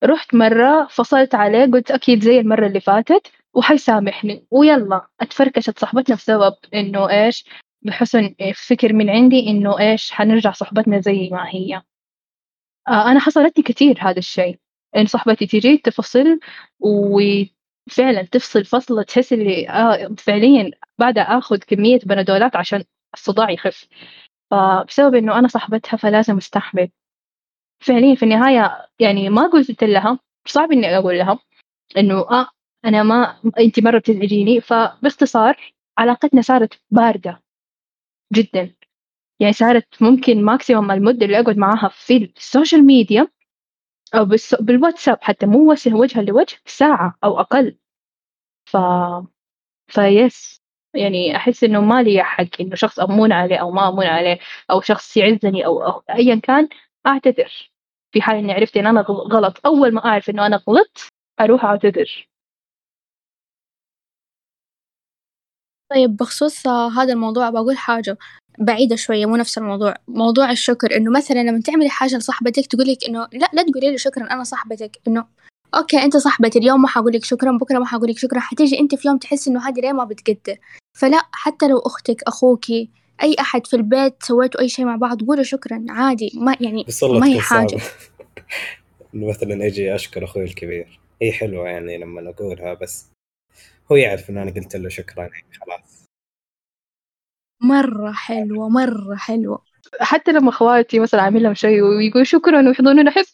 رحت 0.05 0.35
مرة 0.35 0.87
فصلت 0.87 1.35
عليه 1.35 1.64
قلت 1.67 1.90
أكيد 1.90 2.23
زي 2.23 2.40
المرة 2.40 2.67
اللي 2.67 2.81
فاتت 2.81 3.33
وحيسامحني. 3.55 4.47
ويلا 4.50 5.07
أتفركشت 5.21 5.79
صحبتنا 5.79 6.17
بسبب 6.17 6.55
إنه 6.75 7.11
إيش؟ 7.11 7.45
بحسن 7.83 8.35
فكر 8.69 8.93
من 8.93 9.11
عندي 9.11 9.50
إنه 9.50 9.79
إيش؟ 9.79 10.12
حنرجع 10.12 10.52
صحبتنا 10.52 11.00
زي 11.00 11.29
ما 11.33 11.49
هي. 11.49 11.83
آه 12.89 13.11
أنا 13.11 13.21
حصلتني 13.21 13.65
كثير 13.65 13.99
هذا 14.01 14.19
الشيء. 14.19 14.59
إن 14.97 15.07
صاحبتي 15.07 15.47
تجي 15.47 15.79
تفصل 15.79 16.39
وفعلا 16.81 18.23
تفصل 18.33 18.65
فصلة 18.65 19.03
تحس 19.03 19.33
اللي 19.33 19.69
آه 19.69 20.15
فعليا 20.19 20.71
بعد 20.99 21.19
آخذ 21.19 21.59
كمية 21.59 21.99
بنادولات 21.99 22.57
عشان 22.57 22.85
الصداع 23.15 23.51
يخف. 23.51 23.89
فبسبب 24.51 25.15
إنه 25.15 25.39
أنا 25.39 25.49
صاحبتها 25.49 25.97
فلازم 25.97 26.37
أستحمل. 26.37 26.91
فعليا 27.81 28.15
في 28.15 28.23
النهاية 28.23 28.89
يعني 29.01 29.29
ما 29.31 29.43
قلت 29.47 29.85
لها 29.85 30.19
صعب 30.47 30.73
إني 30.73 30.99
أقول 30.99 31.19
لها 31.19 31.39
إنه 31.97 32.15
آه 32.21 32.49
أنا 32.85 33.03
ما 33.03 33.41
أنت 33.61 33.81
مرة 33.81 33.99
بتزعجيني. 33.99 34.61
فباختصار 34.61 35.73
علاقتنا 35.99 36.43
صارت 36.43 36.81
باردة 36.91 37.43
جدا. 38.33 38.75
يعني 39.41 39.53
صارت 39.53 40.03
ممكن 40.03 40.45
maximum 40.45 40.91
المدة 40.91 41.27
اللي 41.27 41.41
أقعد 41.41 41.57
معاها 41.59 41.89
في 41.93 42.33
ال 42.37 42.44
social 42.44 42.87
media 42.87 43.29
أو. 44.15 44.29
بالواتساب 44.61 45.19
حتى 45.23 45.47
مو 45.47 45.71
وجه 45.71 45.95
وجها 45.95 46.23
لوجه 46.23 46.57
ساعة 46.67 47.19
أو 47.25 47.41
أقل. 47.41 47.79
ف 48.67 48.77
فيس 49.89 50.61
يعني 50.95 51.37
أحس 51.37 51.65
إنه 51.65 51.81
ما 51.81 52.03
لي 52.03 52.23
حق 52.25 52.47
إنه 52.61 52.75
شخص 52.75 53.01
أمون 53.01 53.33
عليه 53.33 53.57
أو 53.57 53.71
ما 53.71 53.89
أمون 53.89 54.07
عليه 54.07 54.39
أو 54.71 54.81
شخص 54.81 55.17
يعزني 55.17 55.67
أو, 55.67 55.83
أو 55.83 56.03
أيا 56.11 56.35
كان 56.41 56.69
أعتذر. 57.07 57.71
في 58.13 58.23
حال 58.23 58.37
إني 58.37 58.53
عرفت 58.53 58.77
إن 58.77 58.87
أنا 58.87 59.01
غل- 59.01 59.33
غلط 59.33 59.67
أول 59.67 59.95
ما 59.95 60.05
أعرف 60.07 60.31
إنه 60.31 60.47
أنا 60.47 60.57
غلطت 60.69 61.09
أروح 61.41 61.65
أعتذر. 61.65 62.29
طيب 65.91 66.17
بخصوص 66.17 66.67
آه، 66.67 66.89
هذا 66.91 67.13
الموضوع 67.13 67.51
بقول 67.51 67.77
حاجة 67.79 68.19
بعيدة 68.59 68.97
شوية 68.97 69.27
مو 69.27 69.37
نفس 69.37 69.59
الموضوع 69.59 69.95
موضوع 70.09 70.51
الشكر 70.51 70.97
إنه 70.97 71.11
مثلا 71.11 71.43
لما 71.43 71.61
تعملي 71.61 71.89
حاجة 71.89 72.17
لصاحبتك 72.17 72.67
تقولك 72.67 73.05
إنه 73.09 73.29
لا 73.33 73.51
لا 73.53 73.63
تقولي 73.63 73.91
لي 73.91 73.99
شكرا 73.99 74.25
أنا 74.25 74.45
صاحبتك 74.45 74.99
إنه 75.09 75.25
أوكي 75.75 76.03
أنت 76.03 76.17
صاحبتي 76.17 76.59
اليوم 76.59 76.83
ما 76.83 76.89
حقولك 76.89 77.25
شكرا 77.25 77.59
بكرة 77.59 77.79
ما 77.79 77.87
حقولك 77.87 78.19
شكرا 78.19 78.41
حتيجي 78.41 78.81
أنت 78.81 78.95
في 78.95 79.09
يوم 79.09 79.19
تحس 79.19 79.49
إنه 79.49 79.69
هذه 79.69 79.81
ليه 79.81 79.93
ما 79.93 80.05
بتقدر. 80.05 80.59
فلا 80.99 81.23
حتى 81.33 81.69
لو 81.69 81.79
أختك 81.79 82.23
أخوكي 82.27 82.91
أي 83.23 83.37
أحد 83.41 83.67
في 83.67 83.77
البيت 83.77 84.23
سويتوا 84.23 84.61
أي 84.61 84.69
شيء 84.69 84.85
مع 84.85 84.97
بعض 84.97 85.23
قولوا 85.23 85.43
شكرا 85.43 85.85
عادي 85.89 86.33
ما 86.35 86.57
يعني 86.61 86.85
ما 87.03 87.27
هي 87.27 87.41
إنه 89.15 89.29
مثلا 89.29 89.67
أجي 89.67 89.95
أشكر 89.95 90.25
أخوي 90.25 90.45
الكبير. 90.45 91.01
هي 91.23 91.33
حلوة 91.33 91.69
يعني 91.69 91.99
لما 91.99 92.31
اقولها 92.31 92.75
بس 92.75 93.07
هو 93.93 93.97
يعرف 93.97 94.31
إن 94.31 94.39
أنا 94.39 94.51
قلت 94.51 94.77
له 94.77 94.89
شكرا 94.89 95.23
يعني 95.23 95.53
خلاص. 95.61 96.07
مرة 97.63 98.13
حلوة 98.13 98.69
مرة 98.69 99.17
حلوة. 99.17 99.63
حتى 100.01 100.33
لما 100.33 100.49
اخواتي 100.49 100.99
مثلا 100.99 101.21
اعمل 101.21 101.43
لهم 101.43 101.55
شيء 101.55 101.83
ويقولوا 101.83 102.25
شكرا 102.25 102.69
ويحضنون 102.69 103.09
أحس 103.09 103.33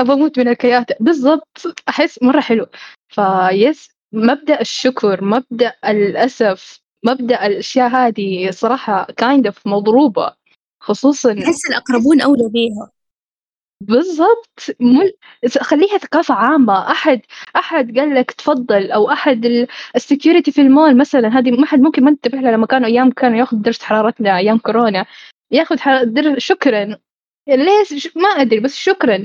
ابى 0.00 0.12
أموت 0.12 0.38
من 0.38 0.48
الكيات 0.48 1.02
بالضبط 1.02 1.62
أحس 1.88 2.22
مرة 2.22 2.40
حلو. 2.40 2.66
ف 3.08 3.28
yes 3.28 3.90
مبدأ 4.12 4.60
الشكر 4.60 5.24
مبدأ 5.24 5.74
الأسف 5.88 6.80
مبدأ 7.04 7.46
الأشياء 7.46 7.88
هذه 7.88 8.50
صراحة 8.50 9.06
kind 9.16 9.46
of 9.46 9.66
مضروبة 9.66 10.34
خصوصا 10.80 11.32
أحس 11.32 11.70
الأقربون 11.70 12.20
أولى 12.20 12.48
بيها. 12.48 12.90
بالضبط. 13.80 14.66
مل... 14.80 15.12
خليها 15.60 15.98
ثقافة 15.98 16.34
عامة. 16.34 16.90
أحد 16.90 17.20
أحد 17.56 17.98
قال 17.98 18.14
لك 18.14 18.30
تفضل 18.30 18.90
أو 18.92 19.10
أحد 19.10 19.66
ال 19.96 20.02
security 20.02 20.52
في 20.52 20.60
المول 20.60 20.96
مثلا 20.96 21.28
هذه 21.38 21.50
ما 21.50 21.66
حد 21.66 21.80
ممكن 21.80 22.04
ما 22.04 22.10
انتبه 22.10 22.38
لها 22.38 22.52
لما 22.52 22.66
كانوا 22.66 22.88
أيام 22.88 23.10
كانوا 23.10 23.38
ياخذ 23.38 23.56
درجة 23.56 23.82
حرارتنا 23.82 24.38
أيام 24.38 24.58
كورونا. 24.58 25.06
ياخذ 25.50 25.78
حر... 25.78 26.04
در... 26.04 26.38
شكرا. 26.38 26.96
ليش؟ 27.48 27.94
ش- 28.06 28.16
ما 28.16 28.28
أدري 28.28 28.60
بس 28.60 28.76
شكرا. 28.76 29.16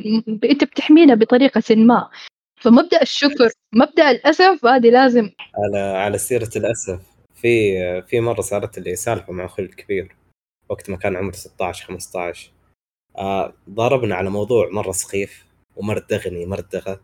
أنت 0.43 0.63
بتحمينا 0.63 1.15
بطريقة 1.15 1.75
ما. 1.75 2.09
فمبدأ 2.61 3.01
الشكر 3.01 3.49
مبدأ 3.73 4.11
الأسف 4.11 4.65
هذه 4.65 4.89
لازم 4.89 5.29
على 5.55 5.77
على 5.79 6.17
سيرة 6.17 6.49
الأسف. 6.55 6.99
في 7.35 8.01
في 8.01 8.19
مرة 8.19 8.41
صارت 8.41 8.79
لي 8.79 8.95
سالفة 8.95 9.33
مع 9.33 9.45
أخوي 9.45 9.65
الكبير 9.65 10.15
وقت 10.69 10.89
ما 10.89 10.97
كان 10.97 11.15
عمره 11.15 11.31
16 11.31 11.85
15 11.85 12.51
ضربنا 13.69 14.15
على 14.15 14.29
موضوع 14.29 14.69
مرة 14.69 14.91
سخيف 14.91 15.45
ومردغني 15.75 16.45
مردغه 16.45 17.01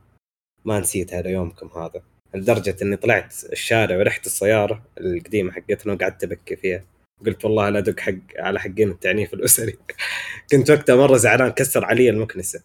ما 0.66 0.80
نسيت 0.80 1.14
هذا 1.14 1.30
يومكم 1.30 1.68
هذا. 1.68 2.04
لدرجة 2.34 2.76
إني 2.82 2.96
طلعت 2.96 3.34
الشارع 3.44 3.98
ورحت 3.98 4.26
السيارة 4.26 4.84
القديمة 4.98 5.52
حقتنا 5.52 5.94
وقعدت 5.94 6.24
أبكي 6.24 6.56
فيها. 6.56 6.86
قلت 7.26 7.46
والله 7.46 7.70
لا 7.70 7.80
أدق 7.80 8.00
حق 8.00 8.14
على 8.38 8.60
حقين 8.60 8.90
التعنيف 8.92 9.34
الأسري. 9.34 9.78
كنت 10.52 10.70
وقتها 10.72 10.96
مرة 10.96 11.18
زعلان 11.18 11.50
كسر 11.50 11.86
علي 11.86 12.10
المكنسة. 12.10 12.64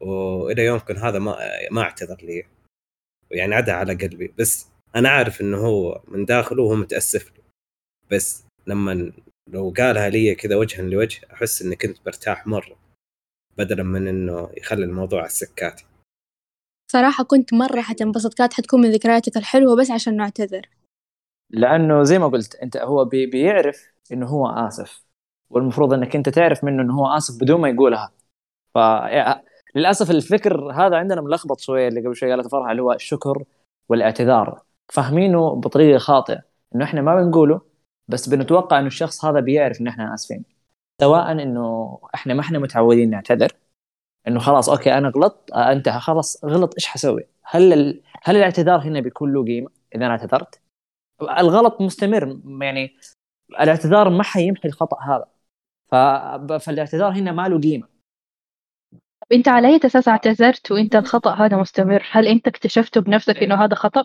وإلى 0.00 0.64
يومكم 0.64 0.96
هذا 0.96 1.18
ما 1.18 1.36
ما 1.70 1.82
اعتذر 1.82 2.16
لي. 2.22 2.44
يعني 3.30 3.54
عدا 3.54 3.72
على 3.72 3.94
قلبي. 3.94 4.34
بس 4.38 4.66
أنا 4.96 5.08
عارف 5.08 5.40
إنه 5.40 5.58
هو 5.58 6.02
من 6.08 6.24
داخله 6.24 6.62
وهو 6.62 6.74
متأسف 6.76 7.32
لي. 7.36 7.42
بس 8.10 8.44
لما 8.66 9.12
لو 9.52 9.74
قالها 9.78 10.08
لي 10.08 10.34
كذا 10.34 10.56
وجها 10.56 10.82
لوجه 10.82 11.20
أحس 11.32 11.62
إني 11.62 11.76
كنت 11.76 12.04
برتاح 12.06 12.46
مرة 12.46 12.76
بدلا 13.58 13.82
من 13.82 14.08
إنه 14.08 14.50
يخلي 14.56 14.84
الموضوع 14.84 15.18
على 15.18 15.26
السكات 15.26 15.80
صراحة 16.92 17.24
كنت 17.24 17.54
مرة 17.54 17.80
حتنبسط. 17.80 18.34
كانت 18.34 18.52
حتكون 18.52 18.80
من 18.80 18.90
ذكرياتك 18.90 19.36
الحلوة 19.36 19.76
بس 19.76 19.90
عشان 19.90 20.16
نعتذر. 20.16 20.68
لأنه 21.50 22.02
زي 22.02 22.18
ما 22.18 22.28
قلت 22.28 22.54
أنت 22.54 22.76
هو 22.76 23.04
بي 23.04 23.26
بيعرف 23.26 23.92
إنه 24.12 24.26
هو 24.26 24.46
آسف 24.46 25.04
والمفروض 25.50 25.92
إنك 25.92 26.16
أنت 26.16 26.28
تعرف 26.28 26.64
منه 26.64 26.82
إنه 26.82 26.94
هو 26.94 27.06
آسف 27.06 27.42
بدون 27.42 27.60
ما 27.60 27.68
يقولها. 27.68 28.12
ف 28.74 28.78
للأسف 29.74 30.10
الفكر 30.10 30.72
هذا 30.72 30.96
عندنا 30.96 31.20
ملخبط 31.20 31.60
شوية 31.60 31.88
اللي 31.88 32.00
قبل 32.00 32.16
شوي 32.16 32.30
قالت 32.30 32.48
فرحة 32.48 32.70
اللي 32.70 32.82
هو 32.82 32.92
الشكر 32.92 33.44
والاعتذار. 33.88 34.62
فاهمينه 34.88 35.54
بطريقة 35.54 35.98
خاطئة. 35.98 36.42
إنه 36.74 36.84
إحنا 36.84 37.02
ما 37.02 37.22
بنقوله 37.22 37.71
بس 38.12 38.28
بنتوقع 38.28 38.78
إنه 38.78 38.86
الشخص 38.86 39.24
هذا 39.24 39.40
بيعرف 39.40 39.80
إن 39.80 39.86
إحنا 39.86 40.14
آسفين. 40.14 40.44
سواء 41.00 41.32
إنه 41.32 41.98
إحنا 42.14 42.34
ما 42.34 42.40
إحنا 42.40 42.58
متعودين 42.58 43.10
نعتذر 43.10 43.52
إنه 44.28 44.40
خلاص 44.40 44.68
okay 44.68 44.98
أنا 44.98 45.08
غلطت 45.08 45.50
آه، 45.52 45.72
أنت 45.72 45.88
خلاص 45.88 46.44
غلط 46.44 46.74
إيش 46.74 46.86
حسوي؟ 46.86 47.24
هل 47.42 47.72
ال... 47.72 48.02
هل 48.22 48.36
الاعتذار 48.36 48.80
هنا 48.80 49.00
بيكون 49.00 49.32
له 49.32 49.44
قيمة 49.44 49.70
إذا 49.94 50.06
أنا 50.06 50.12
اعتذرت؟ 50.12 50.60
الغلط 51.22 51.80
مستمر 51.80 52.40
يعني 52.62 52.96
الاعتذار 53.60 54.10
ما 54.10 54.22
حيمحي 54.22 54.68
الخطأ 54.68 55.02
هذا. 55.02 55.26
ف... 55.90 55.94
فالاعتذار 56.64 57.12
هنا 57.12 57.32
ما 57.32 57.48
له 57.48 57.60
قيمة. 57.60 57.88
أنت 59.32 59.48
على 59.48 59.68
أي 59.68 59.80
أساس 59.84 60.08
اعتذرت 60.08 60.72
وأنت 60.72 60.96
الخطأ 60.96 61.34
هذا 61.34 61.56
مستمر؟ 61.56 62.02
هل 62.10 62.26
أنت 62.26 62.48
اكتشفته 62.48 63.00
بنفسك 63.00 63.36
إنه 63.36 63.64
هذا 63.64 63.74
خطأ؟ 63.74 64.04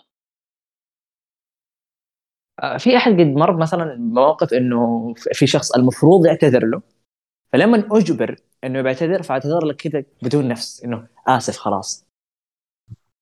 في 2.77 2.97
أحد 2.97 3.11
قد 3.11 3.27
مر 3.27 3.57
مثلا 3.57 3.95
مواقف 3.95 4.53
إنه 4.53 5.13
في 5.13 5.47
شخص 5.47 5.71
المفروض 5.71 6.25
يعتذر 6.25 6.65
له 6.65 6.81
فلما 7.53 7.87
أجبر 7.91 8.35
إنه 8.63 8.81
بيعتذر 8.81 9.23
فاعتذر 9.23 9.65
لك 9.65 9.75
كذا 9.75 10.03
بدون 10.21 10.47
نفس 10.47 10.83
إنه 10.83 11.07
آسف 11.27 11.57
خلاص. 11.57 12.07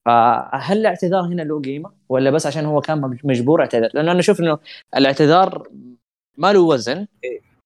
فهل 0.06 0.78
الاعتذار 0.78 1.22
هنا 1.22 1.42
له 1.42 1.62
قيمة؟ 1.62 1.92
ولا 2.10 2.32
بس 2.32 2.46
عشان 2.46 2.66
هو 2.66 2.82
كان 2.82 3.18
مجبور 3.24 3.62
اعتذر 3.62 3.90
لأنه 3.94 4.12
أنا 4.12 4.20
أشوف 4.20 4.40
إنه 4.40 4.60
الاعتذار 4.96 5.68
ما 6.38 6.54
له 6.54 6.60
وزن. 6.60 7.08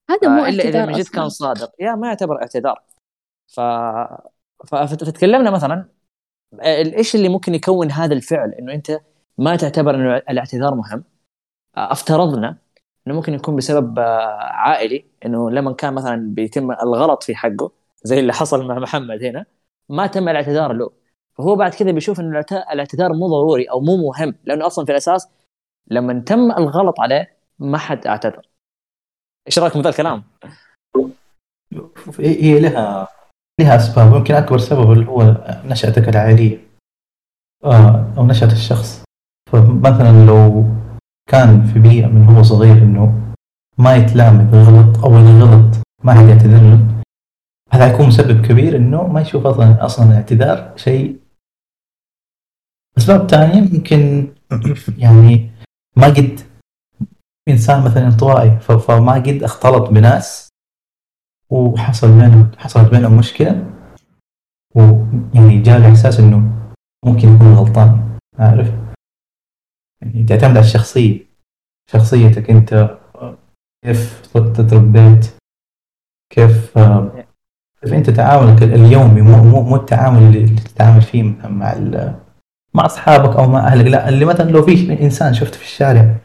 هذا 0.09 0.29
مو 0.29 0.45
إلا 0.45 0.63
إذا 0.63 0.85
من 0.85 0.93
جد. 0.93 1.07
كان 1.07 1.29
صادق. 1.29 1.71
يا 1.79 1.95
ما 1.95 2.07
يعتبر 2.07 2.41
اعتذار. 2.41 2.83
ف... 3.47 3.59
ف... 4.67 4.75
فتكلمنا 4.75 5.51
مثلا 5.51 5.85
إيش 6.63 7.15
اللي 7.15 7.29
ممكن 7.29 7.55
يكون 7.55 7.91
هذا 7.91 8.13
الفعل؟ 8.13 8.51
إنه 8.53 8.73
أنت 8.73 8.99
ما 9.38 9.55
تعتبر 9.55 9.95
إنه 9.95 10.17
الاعتذار 10.17 10.75
مهم؟ 10.75 11.03
افترضنا 11.91 12.57
إنه 13.07 13.15
ممكن 13.15 13.33
يكون 13.33 13.55
بسبب 13.55 14.00
آه، 14.00 14.38
عائلي 14.41 15.05
إنه 15.25 15.51
لما 15.51 15.74
كان 15.74 15.93
مثلا 15.93 16.33
بيتم 16.36 16.71
الغلط 16.71 17.24
في 17.24 17.36
حقه 17.36 17.71
زي 18.03 18.19
اللي 18.19 18.33
حصل 18.33 18.67
مع 18.67 18.79
محمد 18.79 19.24
هنا 19.24 19.45
ما 19.89 20.07
تم 20.07 20.29
الاعتذار 20.29 20.74
له. 20.74 20.91
فهو 21.38 21.55
بعد 21.55 21.74
كذا 21.74 21.91
بيشوف 21.91 22.19
إنه 22.19 22.29
الاعت- 22.29 22.71
الاعتذار 22.71 23.13
مو 23.13 23.27
ضروري 23.27 23.63
أو 23.65 23.79
مو 23.79 23.98
مهم 23.98 24.36
لأنه 24.45 24.67
أصلا 24.67 24.86
في 24.86 24.91
الأساس 24.91 25.29
لما 25.88 26.19
تم 26.19 26.51
الغلط 26.51 27.00
عليه 27.00 27.31
ما 27.59 27.77
حد 27.77 28.07
اعتذر. 28.07 28.48
إيش 29.48 29.59
رايكم 29.59 29.79
بهذا 29.79 29.89
الكلام؟ 29.89 30.24
هي 32.19 32.59
لها 32.59 33.07
لها 33.62 33.75
أسباب. 33.75 34.15
يمكن 34.15 34.33
أكبر 34.33 34.57
سبب 34.57 34.91
اللي 34.91 35.05
هو 35.07 35.21
نشأتك 35.65 36.09
العائلية 36.09 36.67
آه، 37.63 38.13
أو 38.17 38.25
نشأة 38.25 38.51
الشخص. 38.51 39.03
فمثلا 39.51 40.25
لو 40.25 40.65
كان 41.29 41.63
في 41.74 41.79
بيئة 41.79 42.07
من 42.07 42.25
هو 42.25 42.43
صغير 42.43 42.77
إنه 42.77 43.33
ما 43.77 43.95
يتلام 43.95 44.39
إذا 44.39 44.63
غلط 44.63 45.05
أو 45.05 45.17
إذا 45.17 45.39
غلط 45.39 45.75
ما 46.03 46.13
حد 46.13 46.27
يعتذر 46.27 46.62
له. 46.62 47.03
هذا 47.71 47.93
يكون 47.93 48.07
مسبب 48.07 48.45
كبير 48.45 48.75
إنه 48.75 49.07
ما 49.07 49.21
يشوف 49.21 49.45
أصلا 49.45 49.86
أصلا 49.86 50.05
الاعتذار 50.05 50.77
شيء. 50.77 51.19
أسباب 52.98 53.29
ثانية 53.29 53.55
يمكن 53.55 54.33
يعني 55.03 55.51
ما 55.98 56.07
قد 56.07 56.39
إنسان 57.48 57.83
مثلا 57.86 58.07
انطوائي 58.07 58.59
فما 58.59 59.13
قد 59.13 59.43
اختلط 59.43 59.89
بناس 59.89 60.50
وحصل 61.50 62.07
بينهم 62.07 62.51
حصلت 62.57 62.91
بينهم 62.91 63.17
مشكلة. 63.17 63.74
ويعني 64.75 65.62
جاء 65.62 65.77
الإحساس 65.77 66.19
إنه 66.19 66.38
ممكن 67.05 67.36
يكون 67.36 67.53
غلطان 67.53 68.17
عارف؟ 68.39 68.67
يعني 70.01 70.23
تعتمد 70.23 70.58
على 70.58 70.60
الشخصية. 70.60 71.28
شخصيتك 71.91 72.49
انت 72.49 72.97
كيف 73.86 74.28
تربيت 74.69 75.25
كيف 76.34 76.78
كيف 77.82 77.93
انت 77.93 78.10
تعاملك 78.10 78.63
اليومي 78.63 79.21
مو 79.21 79.43
مو 79.43 79.62
مو 79.62 79.75
التعامل 79.75 80.21
اللي 80.21 80.56
تتعامل 80.56 81.02
فيه 81.02 81.23
مع 81.23 81.75
مع 82.73 82.86
أصحابك 82.86 83.36
أو 83.36 83.47
مع 83.47 83.67
أهلك 83.67 83.86
لا 83.86 84.10
اللي 84.10 84.25
مثلا 84.25 84.52
لو 84.52 84.62
في 84.62 85.04
إنسان 85.04 85.34
شفته 85.34 85.58
في 85.58 85.63
الشارع 85.63 86.15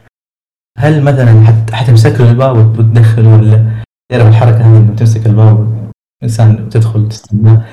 هل 0.79 1.05
مثلا 1.05 1.45
حت 1.47 1.71
حتمسك 1.71 2.21
له 2.21 2.31
الباب 2.31 2.57
وتدخله 2.57 3.35
ولا 3.35 3.83
تعرف 4.13 4.27
الحركة 4.27 4.57
هذه 4.57 4.77
إنه 4.77 4.95
تمسك 4.97 5.27
الباب 5.27 5.91
إنسان 6.23 6.69
تدخل 6.69 7.09
تستناه 7.09 7.65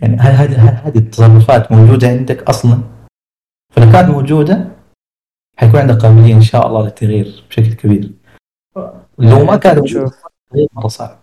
يعني 0.00 0.16
هل 0.16 0.32
هذه 0.32 0.68
هل 0.68 0.74
هذه 0.74 0.98
التصرفات 0.98 1.72
موجودة 1.72 2.08
عندك 2.08 2.42
أصلا؟ 2.42 2.82
فلو 3.72 3.92
كانت 3.92 4.10
موجودة 4.10 4.75
حيكون 5.56 5.80
عندك 5.80 5.94
قابلية 5.94 6.34
إن 6.34 6.42
شاء 6.42 6.66
الله 6.66 6.84
للتغيير 6.84 7.44
بشكل 7.48 7.72
كبير. 7.72 8.12
لو 9.18 9.44
ما 9.44 9.54
التغيير 9.54 10.10
مرة 10.72 10.88
صعب. 10.88 11.18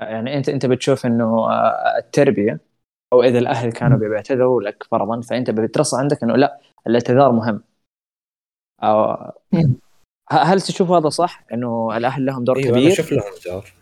يعني 0.00 0.36
انت 0.36 0.48
أنت 0.48 0.66
بتشوف 0.66 1.06
إنه 1.06 1.50
آه، 1.50 1.98
التربية 1.98 2.60
أو 3.12 3.22
إذا 3.22 3.38
الأهل 3.38 3.72
كانوا 3.72 3.98
بيعتذروا 3.98 4.62
لك 4.62 4.84
فرضا 4.90 5.20
فأنت 5.20 5.50
بترص 5.50 5.94
عندك 5.94 6.22
إنه 6.22 6.36
لا 6.36 6.60
الإعتذار 6.86 7.32
مهم. 7.32 7.62
أو 8.82 9.32
هل 10.30 10.60
تشوف 10.60 10.90
هذا 10.90 11.08
صح؟ 11.08 11.44
إنه 11.52 11.96
الأهل 11.96 12.26
لهم 12.26 12.44
دور 12.44 12.58
أنا 12.58 12.70
كبير؟ 12.70 12.92
أشوف 12.92 13.12
لهم 13.12 13.32
دور. 13.46 13.72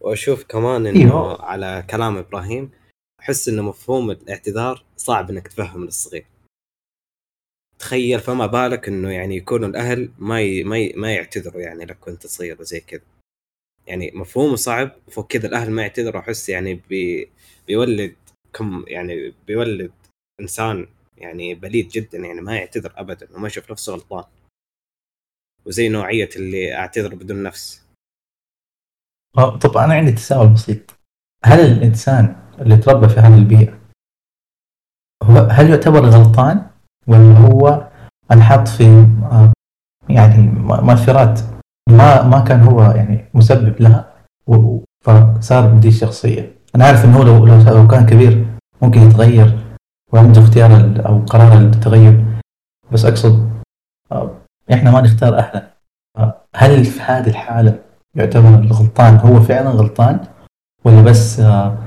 وأشوف 0.00 0.44
كمان 0.44 0.86
إنه 0.86 1.00
أيوه. 1.00 1.42
على 1.42 1.84
كلام 1.90 2.16
إبراهيم 2.16 2.70
أحس 3.20 3.48
إنه 3.48 3.62
مفهوم 3.62 4.10
الاعتذار 4.10 4.84
صعب 4.96 5.30
إنك 5.30 5.48
تفهم 5.48 5.84
للصغير 5.84 6.26
تخيل 7.80 8.20
فما 8.20 8.46
بالك 8.46 8.88
إنه 8.88 9.10
يعني 9.10 9.36
يكونوا 9.36 9.68
الأهل 9.68 10.12
ما 10.18 10.40
ي... 10.40 10.64
ما 10.64 10.78
ي... 10.78 10.92
ما 10.96 11.14
يعتذروا 11.14 11.62
يعني 11.62 11.84
لك 11.84 12.06
وأنت 12.06 12.26
صغير 12.26 12.60
وزي 12.60 12.80
كذا. 12.80 13.02
يعني 13.86 14.10
مفهومه 14.14 14.56
صعب 14.56 14.92
فوق 15.10 15.26
كذا 15.26 15.48
الأهل 15.48 15.70
ما 15.70 15.82
يعتذروا 15.82 16.20
أحس 16.20 16.48
يعني 16.48 16.74
بي... 16.74 17.30
بيولد 17.66 18.16
كم 18.52 18.84
يعني 18.88 19.34
بيولد 19.46 19.92
إنسان 20.40 20.86
يعني 21.16 21.54
بليد 21.54 21.88
جدا 21.88 22.18
يعني 22.18 22.40
ما 22.40 22.56
يعتذر 22.56 22.92
ابدا 22.96 23.28
وما 23.36 23.46
يشوف 23.46 23.70
نفسه 23.70 23.92
غلطان. 23.92 24.24
وزي 25.66 25.88
نوعية 25.88 26.28
اللي 26.36 26.74
أعتذر 26.74 27.14
بدون 27.14 27.42
نفس. 27.42 27.86
آه، 29.38 29.58
طب 29.58 29.76
أنا 29.76 29.94
عندي 29.94 30.12
تساؤل 30.12 30.48
بسيط. 30.48 30.96
هل 31.44 31.60
الإنسان 31.60 32.50
اللي 32.60 32.76
تربى 32.76 33.08
في 33.08 33.20
هذه 33.20 33.38
البيئة 33.38 33.80
هو 35.22 35.36
هل 35.36 35.70
يعتبر 35.70 36.00
غلطان؟ 36.00 36.69
ولا 37.06 37.38
هو 37.38 37.88
انحط 38.32 38.68
في 38.68 38.84
آه، 39.32 39.52
يعني 40.08 40.42
مؤثرات 40.82 41.40
ما 41.90 42.22
ما 42.22 42.40
كان 42.40 42.60
هو 42.60 42.82
يعني 42.82 43.24
مسبب 43.34 43.80
لها 43.80 44.12
فصار 45.04 45.66
بدي 45.66 45.88
الشخصيه 45.88 46.52
أنا 46.74 46.84
عارف 46.84 47.04
إنه 47.04 47.24
لو 47.24 47.46
لو 47.46 47.88
كان 47.88 48.06
كبير 48.06 48.46
ممكن 48.82 49.00
يتغير 49.00 49.58
وعنده 50.12 50.40
اختيار 50.40 50.70
أو 51.06 51.18
قرار 51.18 51.58
التغير. 51.58 52.24
بس 52.92 53.04
أقصد 53.04 53.50
آه، 54.12 54.30
إحنا 54.72 54.90
ما 54.90 55.00
نختار 55.00 55.38
اهلنا 55.38 55.70
هل 56.56 56.84
في 56.84 57.00
هذه 57.00 57.28
الحالة 57.28 57.78
يعتبر 58.14 58.48
الغلطان 58.48 59.16
هو 59.16 59.40
فعلا 59.40 59.70
غلطان؟ 59.70 60.20
ولا 60.84 61.02
بس 61.02 61.40
آه، 61.40 61.78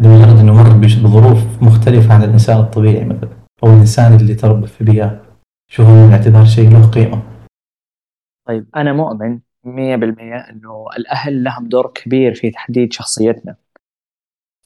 لمجرد 0.00 0.38
إنه 0.38 0.54
مر 0.54 0.76
بظروف 0.76 1.62
مختلفة 1.62 2.14
عن 2.14 2.22
الإنسان 2.22 2.58
الطبيعي 2.58 3.04
مثلا؟ 3.04 3.33
أو 3.64 3.68
الإنسان 3.68 4.16
اللي 4.16 4.34
تربى 4.34 4.66
في 4.66 4.84
بيئة. 4.84 5.36
شوف 5.70 5.86
انه 5.86 6.08
الاعتذار 6.08 6.44
شيء 6.44 6.70
له 6.70 6.90
قيمة؟ 6.90 7.22
طيب 8.44 8.66
أنا 8.76 8.92
مؤمن 8.92 9.40
100% 9.64 10.50
إنه 10.50 10.86
الأهل 10.96 11.44
لهم 11.44 11.68
دور 11.68 11.92
كبير 11.94 12.34
في 12.34 12.50
تحديد 12.50 12.92
شخصيتنا. 12.92 13.56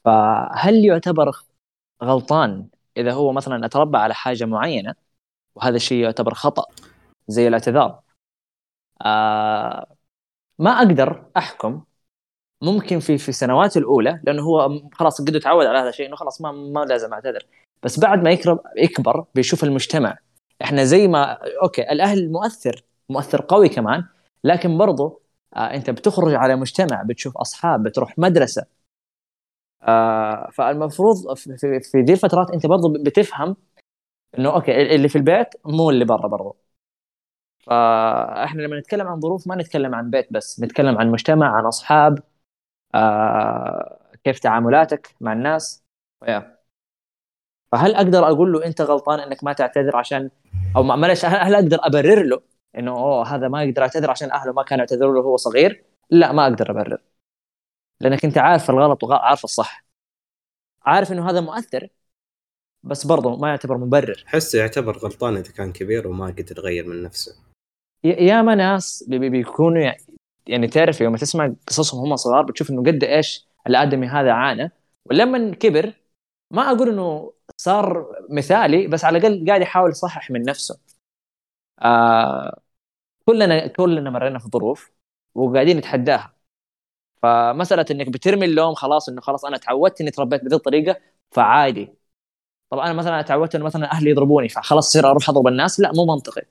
فهل 0.05 0.85
يعتبر 0.85 1.31
غلطان 2.03 2.67
إذا 2.97 3.13
هو 3.13 3.31
مثلا 3.31 3.65
أتربى 3.65 3.97
على 3.97 4.13
حاجة 4.13 4.45
معينة 4.45 4.95
وهذا 5.55 5.75
الشيء 5.75 6.03
يعتبر 6.03 6.33
خطأ 6.33 6.65
زي 7.27 7.47
الاعتذار؟ 7.47 8.01
آه 9.01 9.95
ما 10.59 10.71
أقدر 10.71 11.25
أحكم 11.37 11.83
ممكن 12.61 12.99
في 12.99 13.17
في 13.17 13.29
السنوات 13.29 13.77
الأولى 13.77 14.21
لأنه 14.23 14.41
هو 14.43 14.81
خلاص 14.93 15.21
قد 15.21 15.39
تعود 15.39 15.65
على 15.65 15.77
هذا 15.77 15.89
الشيء 15.89 16.07
إنه 16.07 16.15
خلاص 16.15 16.41
ما 16.41 16.51
ما 16.51 16.79
لازم 16.79 17.13
أعتذر. 17.13 17.45
بس 17.83 17.99
بعد 17.99 18.23
ما 18.23 18.31
يكبر 18.77 19.25
بيشوف 19.35 19.63
المجتمع. 19.63 20.17
إحنا 20.61 20.83
زي 20.83 21.07
ما 21.07 21.37
أوكي 21.63 21.81
الأهل 21.91 22.31
مؤثر 22.31 22.83
مؤثر 23.09 23.41
قوي 23.41 23.69
كمان 23.69 24.05
لكن 24.43 24.77
برضو 24.77 25.21
آه 25.55 25.59
أنت 25.73 25.89
بتخرج 25.89 26.33
على 26.33 26.55
مجتمع 26.55 27.03
بتشوف 27.03 27.37
أصحاب 27.37 27.83
بتروح 27.83 28.19
مدرسة. 28.19 28.65
آه 29.83 30.49
فالمفروض 30.53 31.33
في, 31.37 31.79
في, 31.91 32.01
دي 32.01 32.13
الفترات 32.13 32.51
أنت 32.51 32.65
برضو 32.65 32.93
بتفهم 33.03 33.55
إنه 34.39 34.53
أوكي 34.55 34.95
اللي 34.95 35.09
في 35.09 35.17
البيت 35.17 35.47
مو 35.65 35.89
اللي 35.89 36.05
برا 36.05 36.27
برضو. 36.27 36.57
فإحنا 37.59 38.61
لما 38.61 38.79
نتكلم 38.79 39.07
عن 39.07 39.19
ظروف 39.19 39.47
ما 39.47 39.55
نتكلم 39.55 39.95
عن 39.95 40.09
بيت 40.09 40.33
بس 40.33 40.59
نتكلم 40.61 40.97
عن 40.97 41.11
مجتمع 41.11 41.57
عن 41.57 41.65
أصحاب 41.65 42.19
آه 42.95 43.99
كيف 44.23 44.39
تعاملاتك 44.39 45.15
مع 45.21 45.33
الناس. 45.33 45.83
فهل 47.71 47.95
أقدر 47.95 48.27
أقول 48.27 48.53
له 48.53 48.65
أنت 48.65 48.81
غلطان 48.81 49.19
إنك 49.19 49.43
ما 49.43 49.53
تعتذر 49.53 49.95
عشان 49.95 50.29
أو 50.75 50.83
ما- 50.83 50.95
معلش 50.95 51.25
هل 51.25 51.55
أقدر 51.55 51.77
أبرر 51.81 52.23
له 52.23 52.41
إنه 52.77 52.91
أوه 52.91 53.35
هذا 53.35 53.47
ما 53.47 53.63
يقدر 53.63 53.81
يعتذر 53.81 54.11
عشان 54.11 54.31
أهله 54.31 54.51
ما 54.53 54.63
كانوا 54.63 54.81
يعتذروا 54.81 55.13
له 55.13 55.19
وهو 55.19 55.37
صغير؟ 55.37 55.83
لا 56.09 56.31
ما 56.31 56.43
أقدر 56.43 56.71
أبرر. 56.71 57.01
لأنك 58.01 58.25
أنت 58.25 58.37
عارف 58.37 58.69
الغلط 58.69 59.03
وعارف 59.03 59.43
الصح. 59.43 59.85
عارف 60.85 61.11
إنه 61.11 61.29
هذا 61.29 61.41
مؤثر 61.41 61.87
بس 62.83 63.05
برضه 63.05 63.37
ما 63.37 63.49
يعتبر 63.49 63.77
مبرر. 63.77 64.23
احسه 64.27 64.59
يعتبر 64.59 64.97
غلطان 64.97 65.37
إذا 65.37 65.51
كان 65.51 65.71
كبير 65.71 66.07
وما 66.07 66.25
قدر 66.25 66.57
يغير 66.57 66.87
من 66.87 67.03
نفسه. 67.03 67.35
ياما 68.03 68.55
ناس 68.55 69.03
بي- 69.07 69.29
بيكونوا 69.29 69.81
يعني- 69.81 70.03
يعني 70.47 70.67
تعرف 70.67 71.01
يوم 71.01 71.15
تسمع 71.15 71.53
قصصهم 71.67 72.01
هم 72.01 72.15
صغار 72.15 72.43
بتشوف 72.43 72.69
إنه 72.69 72.81
قد 72.81 73.03
إيش 73.03 73.47
الآدمي 73.67 74.07
هذا 74.07 74.31
عانى. 74.31 74.71
ولما 75.05 75.55
كبر 75.55 75.93
ما 76.51 76.71
أقول 76.71 76.89
إنه 76.89 77.33
صار 77.57 78.05
مثالي 78.29 78.87
بس 78.87 79.05
على 79.05 79.17
الأقل 79.17 79.45
قاعد 79.47 79.61
يحاول 79.61 79.89
يصحح 79.91 80.31
من 80.31 80.41
نفسه. 80.41 80.79
آه 81.81 82.61
كلنا 83.25 83.67
كلنا 83.67 84.09
مرينا 84.09 84.39
في 84.39 84.49
ظروف 84.53 84.91
وقاعدين 85.35 85.77
نتحداها. 85.77 86.35
فمسألة 87.23 87.85
إنك 87.91 88.09
بترمي 88.09 88.45
اللوم 88.45 88.75
خلاص 88.75 89.09
إنه 89.09 89.21
خلاص 89.21 89.45
أنا 89.45 89.57
تعودت 89.57 90.01
إني 90.01 90.11
تربيت 90.11 90.41
بهذه 90.43 90.55
الطريقة 90.55 91.01
فعادي. 91.31 91.93
طب 92.71 92.79
أنا 92.79 92.93
مثلا 92.93 93.21
تعودت 93.21 93.55
إنه 93.55 93.65
مثلا 93.65 93.91
أهلي 93.91 94.11
يضربوني 94.11 94.49
فخلاص 94.49 94.87
اصير 94.87 95.11
أروح 95.11 95.29
أضرب 95.29 95.47
الناس؟ 95.47 95.79
لا 95.79 95.91
مو 95.95 96.05
منطقي. 96.05 96.43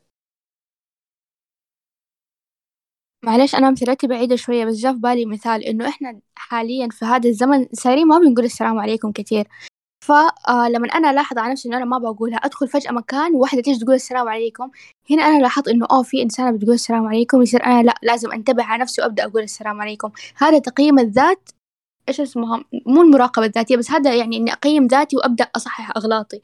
معلش 3.24 3.54
أنا 3.54 3.68
أمثلتي 3.68 4.06
بعيدة 4.06 4.36
شوية 4.36 4.64
بس 4.64 4.74
جاء 4.76 4.92
في 4.92 4.98
بالي 5.00 5.26
مثال 5.26 5.64
إنه 5.64 5.88
إحنا 5.88 6.20
حاليا 6.34 6.88
في 6.92 7.04
هذا 7.04 7.28
الزمن 7.28 7.66
صايرين 7.72 8.06
ما 8.06 8.18
بنقول 8.18 8.44
السلام 8.44 8.78
عليكم 8.78 9.12
كثير 9.12 9.48
فلما 10.08 10.88
أنا 10.94 11.10
ألاحظ 11.10 11.38
على 11.38 11.52
نفسي 11.52 11.68
إنه 11.68 11.76
أنا 11.76 11.84
ما 11.84 11.98
بقولها 11.98 12.36
أدخل 12.36 12.68
فجأة 12.68 12.90
مكان 12.92 13.34
وواحدة 13.34 13.62
تيجي 13.62 13.78
تقول 13.84 13.94
السلام 13.94 14.28
عليكم. 14.28 14.70
هنا 15.10 15.22
أنا 15.22 15.42
لاحظت 15.42 15.68
إنه 15.68 15.86
أوه 15.90 16.02
في 16.02 16.22
إنسانة 16.22 16.56
بتقول 16.56 16.74
السلام 16.74 17.06
عليكم 17.06 17.42
يصير 17.42 17.66
أنا 17.66 17.82
لا 17.82 17.94
لازم 18.02 18.32
أنتبه 18.32 18.64
على 18.64 18.82
نفسي 18.82 19.02
وأبدأ 19.02 19.24
أقول 19.24 19.42
السلام 19.42 19.80
عليكم. 19.80 20.10
هذا 20.36 20.58
تقييم 20.58 20.98
الذات 20.98 21.50
إيش 22.08 22.20
اسمها 22.20 22.64
مو 22.86 23.02
المراقبة 23.02 23.46
الذاتية 23.46 23.76
بس 23.76 23.90
هذا 23.90 24.14
يعني 24.14 24.36
إني 24.36 24.52
أقيم 24.52 24.86
ذاتي 24.86 25.16
وأبدأ 25.16 25.44
أصحح 25.56 25.96
أغلاطي. 25.96 26.40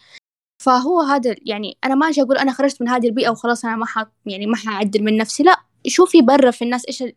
فهو 0.63 1.01
هذا 1.01 1.35
يعني 1.47 1.77
أنا 1.85 1.95
ما 1.95 2.09
أجي 2.09 2.23
أقول 2.23 2.39
أنا 2.39 2.53
خرجت 2.53 2.83
من 2.83 2.89
هذه 2.89 3.07
البيئة 3.07 3.31
وخلاص 3.31 3.65
أنا 3.65 3.77
ما 3.77 3.87
ح 3.87 4.05
يعني 4.27 4.47
ما 4.47 4.57
حأعدل 4.57 5.03
من 5.05 5.17
نفسي 5.17 5.43
لا. 5.43 5.61
شوفي 5.87 6.23
برا 6.23 6.51
في 6.51 6.65
الناس 6.65 6.87
إيش 6.87 7.03
ال... 7.03 7.15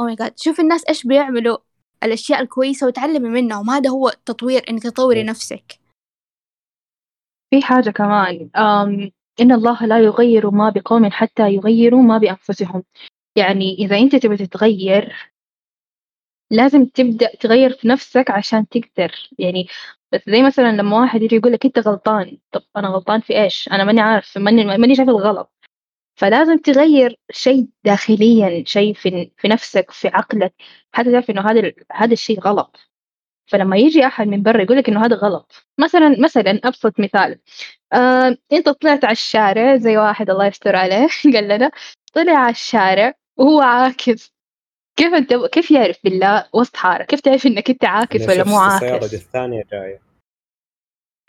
أو 0.00 0.04
ماي 0.04 0.14
جاد 0.14 0.38
شوفي 0.38 0.62
الناس 0.62 0.84
إيش 0.88 1.06
بيعملوا. 1.06 1.58
الأشياء 2.04 2.40
الكويسة 2.42 2.86
وتعلمي 2.86 3.28
منهم 3.28 3.70
هذا 3.70 3.90
هو 3.90 4.08
التطوير 4.08 4.62
إنك 4.70 4.82
تطوري 4.82 5.22
نفسك. 5.22 5.78
في 7.50 7.62
حاجة 7.62 7.90
كمان 7.90 8.50
أم 8.56 9.10
إن 9.40 9.52
الله 9.52 9.86
لا 9.86 9.98
يغير 9.98 10.50
ما 10.50 10.70
بقوم 10.70 11.10
حتى 11.10 11.54
يغيروا 11.54 12.02
ما 12.02 12.18
بأنفسهم. 12.18 12.84
يعني 13.36 13.74
إذا 13.78 13.98
أنت 13.98 14.16
تبي 14.16 14.36
تتغير 14.36 15.32
لازم 16.50 16.86
تبدأ 16.86 17.36
تغير 17.40 17.72
في 17.72 17.88
نفسك 17.88 18.30
عشان 18.30 18.68
تقدر. 18.68 19.30
يعني 19.38 19.66
بس 20.12 20.20
زي 20.28 20.42
مثلا 20.42 20.72
لما 20.72 21.00
واحد 21.00 21.22
يجي 21.22 21.36
يقول 21.36 21.52
لك 21.52 21.64
أنت 21.66 21.78
غلطان. 21.78 22.38
طب 22.52 22.62
أنا 22.76 22.88
غلطان 22.88 23.20
في 23.20 23.42
إيش؟ 23.42 23.68
أنا 23.72 23.84
ماني 23.84 24.00
عارف 24.00 24.38
ماني 24.38 24.64
ماني 24.64 24.94
شايف 24.94 25.08
الغلط. 25.08 25.51
فلازم 26.14 26.58
تغير 26.58 27.16
شيء 27.30 27.66
داخليا 27.84 28.64
شيء 28.66 28.94
في 28.94 29.30
في 29.38 29.48
نفسك 29.48 29.90
في 29.90 30.08
عقلك. 30.08 30.54
حتى 30.92 31.12
تعرف 31.12 31.30
إنه 31.30 31.50
هذا 31.50 31.60
ال- 31.60 31.74
هذا 31.92 32.12
الشيء 32.12 32.40
غلط. 32.40 32.76
فلما 33.46 33.76
يجي 33.76 34.06
أحد 34.06 34.26
من 34.26 34.42
برا 34.42 34.62
يقول 34.62 34.76
لك 34.76 34.88
إنه 34.88 35.04
هذا 35.06 35.16
غلط. 35.16 35.66
مثلا 35.78 36.16
مثلا 36.20 36.60
أبسط 36.64 37.00
مثال. 37.00 37.38
آه، 37.92 38.36
أنت 38.52 38.68
طلعت 38.68 39.04
على 39.04 39.12
الشارع 39.12 39.76
زي 39.76 39.96
واحد 39.96 40.30
الله 40.30 40.46
يستر 40.46 40.76
عليه 40.76 41.08
قال 41.34 41.48
لنا 41.48 41.70
طلع 42.12 42.32
على 42.32 42.50
الشارع 42.50 43.14
وهو 43.36 43.60
عاكس 43.60 44.32
كيف 44.96 45.14
أنت 45.14 45.34
كيف 45.34 45.70
يعرف 45.70 45.98
بالله 46.04 46.48
وسط 46.54 46.76
حارة؟ 46.76 47.04
كيف 47.04 47.20
تعرف 47.20 47.46
إنك 47.46 47.70
أنت 47.70 47.84
عاكس 47.84 48.22
أنا 48.22 48.32
ولا 48.32 48.44
شفت 48.44 48.48
مو 48.48 48.66
السيارة 48.66 48.92
عاكس 49.02 49.14
الثانية 49.14 49.62
جاية. 49.72 50.00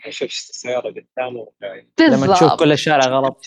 شفت 0.08 0.50
السيارة 0.50 0.88
الثانية 0.88 1.46
جاية 1.62 1.88
لما 2.00 2.26
تشوف 2.26 2.40
بالضبط. 2.40 2.58
كل 2.60 2.72
الشارع 2.72 3.04
غلط. 3.06 3.46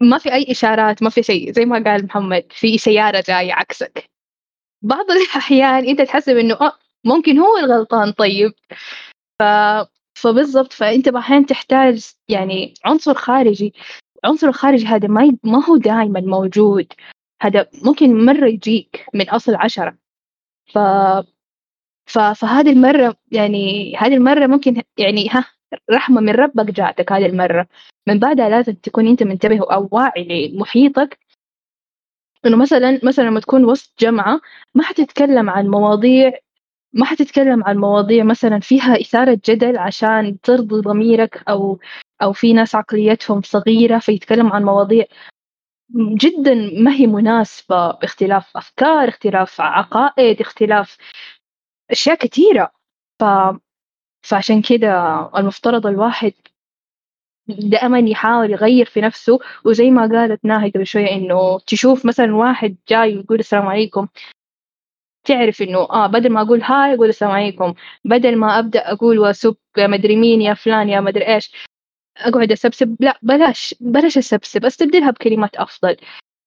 ما 0.00 0.18
في 0.18 0.32
أي 0.32 0.46
إشارات 0.50 1.02
ما 1.02 1.10
في 1.10 1.22
شيء. 1.22 1.52
زي 1.52 1.64
ما 1.64 1.84
قال 1.84 2.04
محمد 2.04 2.46
في 2.50 2.78
سيارة 2.78 3.24
جاية 3.28 3.52
عكسك. 3.52 4.10
بعض 4.82 5.10
الأحيان 5.10 5.88
أنت 5.88 6.00
تحسب 6.02 6.36
إنه 6.36 6.54
آه 6.54 6.72
ممكن 7.04 7.38
هو 7.38 7.56
الغلطان 7.58 8.12
طيب. 8.12 8.52
ف... 9.38 9.42
فبالضبط 10.18 10.72
فأنت 10.72 11.08
أحيانا 11.08 11.46
تحتاج 11.46 12.10
يعني 12.28 12.74
عنصر 12.84 13.14
خارجي. 13.14 13.74
العنصر 14.24 14.48
الخارجي 14.48 14.86
هذا 14.86 15.08
ما 15.08 15.24
ي... 15.24 15.38
ما 15.44 15.64
هو 15.64 15.76
دائما 15.76 16.20
موجود. 16.20 16.92
هذا 17.42 17.68
ممكن 17.84 18.24
مرة 18.24 18.46
يجيك 18.46 19.06
من 19.14 19.30
أصل 19.30 19.54
عشرة. 19.54 19.98
ف... 20.74 20.78
ف... 22.06 22.18
فهذه 22.18 22.70
المرة 22.70 23.16
يعني 23.32 23.96
هذه 23.96 24.14
المرة 24.14 24.46
ممكن 24.46 24.82
يعني 24.98 25.28
ها 25.30 25.55
رحمة 25.90 26.20
من 26.20 26.32
ربك 26.32 26.64
جاتك 26.70 27.12
هذه 27.12 27.26
المرة. 27.26 27.66
من 28.08 28.18
بعدها 28.18 28.48
لازم 28.48 28.72
تكون 28.74 29.06
أنت 29.06 29.22
منتبه 29.22 29.72
أو 29.72 29.88
واعي 29.92 30.48
لمحيطك. 30.48 31.18
إنه 32.46 32.56
مثلا 32.56 33.00
مثلا 33.02 33.24
لما 33.24 33.40
تكون 33.40 33.64
وسط 33.64 34.00
جامعة 34.00 34.40
ما 34.74 34.82
حتتكلم 34.82 35.50
عن 35.50 35.68
مواضيع 35.68 36.32
ما 36.92 37.04
حتتكلم 37.06 37.64
عن 37.64 37.78
مواضيع 37.78 38.24
مثلا 38.24 38.60
فيها 38.60 39.00
إثارة 39.00 39.40
جدل 39.48 39.78
عشان 39.78 40.40
ترضي 40.40 40.80
ضميرك 40.80 41.42
أو 41.48 41.80
أو 42.22 42.32
في 42.32 42.52
ناس 42.52 42.74
عقليتهم 42.74 43.42
صغيرة 43.42 43.98
فيتكلموا 43.98 44.50
عن 44.50 44.64
مواضيع 44.64 45.04
جدا 45.96 46.54
ما 46.54 46.92
هي 46.94 47.06
مناسبة. 47.06 47.90
باختلاف 47.92 48.56
أفكار 48.56 49.08
اختلاف 49.08 49.60
عقائد 49.60 50.40
اختلاف 50.40 50.96
أشياء 51.90 52.16
كثيرة. 52.16 52.72
ف... 53.20 53.24
فعشان 54.28 54.62
كده 54.62 54.90
المفترض 55.36 55.86
الواحد 55.86 56.32
دائما 57.48 57.98
يحاول 57.98 58.50
يغير 58.50 58.86
في 58.86 59.00
نفسه 59.00 59.38
وزي 59.64 59.90
ما 59.90 60.02
قالت 60.06 60.44
ناهي 60.44 60.70
قبل 60.70 60.86
شوية 60.86 61.10
إنه 61.10 61.58
تشوف 61.58 62.06
مثلا 62.06 62.34
واحد 62.36 62.76
جاي 62.88 63.16
ويقول 63.16 63.38
السلام 63.38 63.66
عليكم 63.66 64.08
تعرف 65.24 65.62
إنه 65.62 65.78
آه 65.78 66.06
بدل 66.06 66.30
ما 66.32 66.40
أقول 66.42 66.62
هاي 66.62 66.94
أقول 66.94 67.08
السلام 67.08 67.32
عليكم 67.32 67.74
بدل 68.04 68.36
ما 68.36 68.58
أبدأ 68.58 68.92
أقول 68.92 69.18
وأسب 69.18 69.56
مدري 69.78 70.16
مين 70.16 70.40
يا 70.42 70.54
فلان 70.54 70.88
يا 70.88 71.00
مدري 71.00 71.34
إيش 71.34 71.52
أقعد 72.16 72.52
أسبسب 72.52 72.96
لا 73.00 73.18
بلاش 73.22 73.74
بلاش 73.80 74.18
أسبسب 74.18 74.64
أستبدلها 74.64 75.10
بكلمات 75.10 75.56
أفضل. 75.56 75.96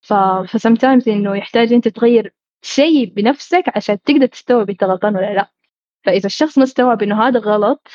ف 0.01 0.13
فسمتايمز 0.47 1.09
إنه 1.09 1.35
يحتاج 1.37 1.73
أنت 1.73 1.87
تغير 1.87 2.33
شيء 2.61 3.05
بنفسك 3.13 3.63
عشان 3.75 4.01
تقدر 4.01 4.25
تستوعب 4.25 4.69
أنت 4.69 4.83
غلطان 4.83 5.15
ولا 5.15 5.33
لا. 5.33 5.51
فإذا 6.05 6.25
الشخص 6.25 6.57
ما 6.57 6.63
استوعب 6.63 7.03
إنه 7.03 7.27
هذا 7.27 7.39
غلط 7.39 7.87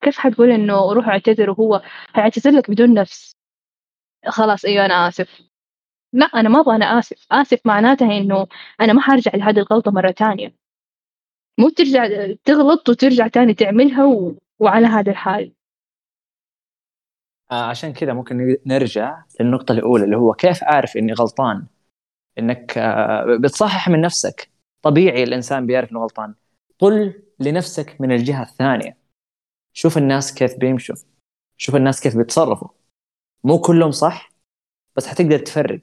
كيف 0.00 0.18
حتقول 0.18 0.50
إنه 0.50 0.92
روح 0.92 1.08
اعتذر 1.08 1.50
وهو 1.50 1.82
هيعتذر 2.14 2.50
لك 2.50 2.70
بدون 2.70 2.94
نفس؟ 2.94 3.36
خلاص 4.28 4.64
أيوة 4.64 4.86
أنا 4.86 5.08
آسف. 5.08 5.42
لا 6.12 6.26
أنا 6.26 6.48
ما 6.48 6.60
أبغى 6.60 6.76
أنا 6.76 6.98
آسف. 6.98 7.26
آسف 7.32 7.60
معناتها 7.64 8.18
إنه 8.18 8.46
أنا 8.80 8.92
ما 8.92 9.00
حرجع 9.00 9.30
لهذه 9.34 9.58
الغلطة 9.58 9.90
مرة 9.90 10.10
تانية. 10.10 10.54
مو 11.58 11.68
ترجع 11.68 12.06
تغلط 12.44 12.88
وترجع 12.88 13.28
تاني 13.28 13.54
تعملها 13.54 14.04
و... 14.04 14.34
وعلى 14.58 14.86
هذا 14.86 15.10
الحال. 15.10 15.52
آه 17.52 17.64
عشان 17.64 17.92
كذا 17.92 18.12
ممكن 18.12 18.56
نرجع 18.66 19.22
للنقطة 19.40 19.72
الأولى 19.72 20.04
اللي 20.04 20.16
هو 20.16 20.32
كيف 20.32 20.64
أعرف 20.64 20.96
إني 20.96 21.12
غلطان؟ 21.12 21.66
إنك 22.38 22.78
آه 22.78 23.38
بتصحح 23.40 23.88
من 23.88 24.00
نفسك. 24.00 24.50
طبيعي 24.82 25.22
الإنسان 25.22 25.66
بيعرف 25.66 25.92
إنه 25.92 26.00
غلطان. 26.00 26.34
قل 26.78 27.22
لنفسك 27.40 28.00
من 28.00 28.12
الجهة 28.12 28.42
الثانية. 28.42 28.98
شوف 29.72 29.98
الناس 29.98 30.34
كيف 30.34 30.58
بيمشوا. 30.58 30.96
شوف 31.56 31.76
الناس 31.76 32.00
كيف 32.00 32.16
بيتصرفوا. 32.16 32.68
مو 33.44 33.60
كلهم 33.60 33.90
صح 33.90 34.30
بس 34.96 35.06
حتقدر 35.06 35.38
تفرق. 35.38 35.82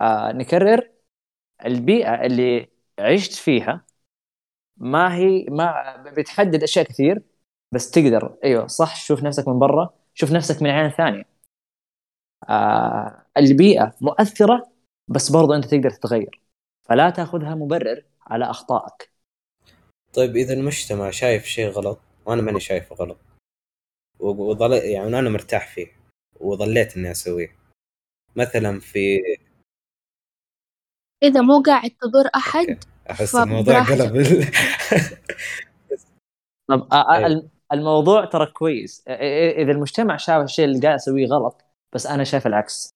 آه 0.00 0.32
نكرر. 0.32 0.90
البيئة 1.64 2.26
اللي 2.26 2.68
عشت 2.98 3.32
فيها 3.32 3.86
ما 4.76 5.14
هي 5.14 5.46
ما 5.48 5.96
بتحدد 6.16 6.62
أشياء 6.62 6.84
كثير 6.84 7.22
بس 7.72 7.90
تقدر. 7.90 8.38
أيوه 8.44 8.66
صح. 8.66 8.96
شوف 8.96 9.22
نفسك 9.22 9.48
من 9.48 9.58
برا. 9.58 9.94
شوف 10.14 10.32
نفسك 10.32 10.62
من 10.62 10.70
عين 10.70 10.90
ثانية. 10.90 11.24
آه 12.48 13.26
البيئة 13.36 13.96
مؤثرة 14.00 14.72
بس 15.08 15.30
برضو 15.30 15.52
أنت 15.52 15.64
تقدر 15.64 15.90
تتغير. 15.90 16.40
فلا 16.82 17.10
تأخذها 17.10 17.54
مبرر 17.54 18.04
على 18.26 18.44
أخطائك. 18.50 19.11
طيب 20.14 20.36
إذا 20.36 20.54
المجتمع 20.54 21.10
شايف 21.10 21.44
شيء 21.44 21.68
غلط 21.68 22.00
وأنا 22.26 22.42
ماني 22.42 22.60
شايفه 22.60 22.96
غلط 22.96 23.18
وظل 24.20 24.72
يعني 24.72 25.18
أنا 25.18 25.30
مرتاح 25.30 25.74
فيه 25.74 25.86
وظليت 26.40 26.96
إني 26.96 27.10
أسويه. 27.10 27.56
مثلا 28.36 28.80
في 28.80 29.18
إذا 31.22 31.40
مو 31.40 31.62
قاعد 31.62 31.90
تضر 31.90 32.30
أحد 32.36 32.84
أحس 33.10 33.32
فب- 33.36 33.42
الموضوع. 33.42 33.82
قلب 33.82 34.16
ال- 34.16 34.46
طب. 36.68 36.88
الم- 36.94 37.48
الموضوع 37.72 38.24
ترى 38.24 38.46
كويس. 38.46 39.04
إذا 39.08 39.72
المجتمع 39.72 40.16
شاف 40.16 40.44
الشيء 40.44 40.64
اللي 40.64 40.80
قاعد 40.80 40.94
أسويه 40.94 41.26
غلط 41.26 41.64
بس 41.94 42.06
أنا 42.06 42.24
شايف 42.24 42.46
العكس. 42.46 42.90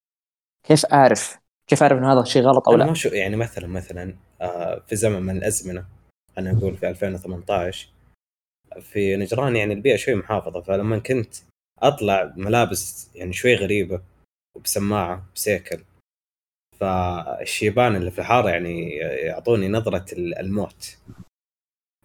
كيف 0.65 0.87
أعرف؟ 0.87 1.39
كيف 1.67 1.83
أعرف 1.83 1.99
إنه 1.99 2.13
هذا 2.13 2.21
الشيء 2.21 2.43
غلط 2.43 2.69
أو 2.69 2.77
لا؟ 2.77 2.87
ما 2.87 2.95
شو 2.95 3.09
يعني 3.09 3.37
مثلا 3.37 3.67
مثلا 3.67 4.17
آه، 4.41 4.81
في 4.87 4.97
زمن 4.97 5.23
من 5.23 5.37
الأزمنة 5.37 5.87
خلينا 6.37 6.53
نقول 6.53 6.77
في 6.77 6.89
2018 6.89 7.89
في 8.81 9.17
نجران 9.17 9.57
يعني 9.57 9.73
البيئة 9.75 9.97
شوي 9.97 10.15
محافظة 10.15 10.61
فلما 10.61 10.99
كنت 10.99 11.35
أطلع 11.79 12.33
ملابس 12.37 13.11
يعني 13.15 13.33
شوي 13.33 13.55
غريبة 13.55 14.03
وبسماعه 14.57 15.27
بسيكل 15.35 15.85
فالشيبان 16.81 17.97
اللي 17.97 18.11
في 18.11 18.19
الحارة 18.19 18.51
يعني 18.51 18.91
يعطوني 18.97 19.69
نظرة 19.69 20.07
ال- 20.13 20.39
الموت. 20.39 20.97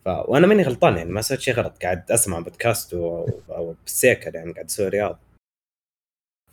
ف... 0.05 0.07
وأنا 0.07 0.47
ماني 0.47 0.63
غلطان 0.63 0.97
يعني 0.97 1.09
ما 1.11 1.21
سويت 1.21 1.39
شيء 1.41 1.53
غلط 1.53 1.81
قاعد 1.83 2.11
أسمع 2.11 2.39
بودكاست 2.39 2.93
و... 2.93 3.25
أو 3.49 3.75
بالسيكل 3.83 4.35
يعني 4.35 4.51
قاعد 4.51 4.65
أسوي 4.65 4.87
رياض. 4.87 5.19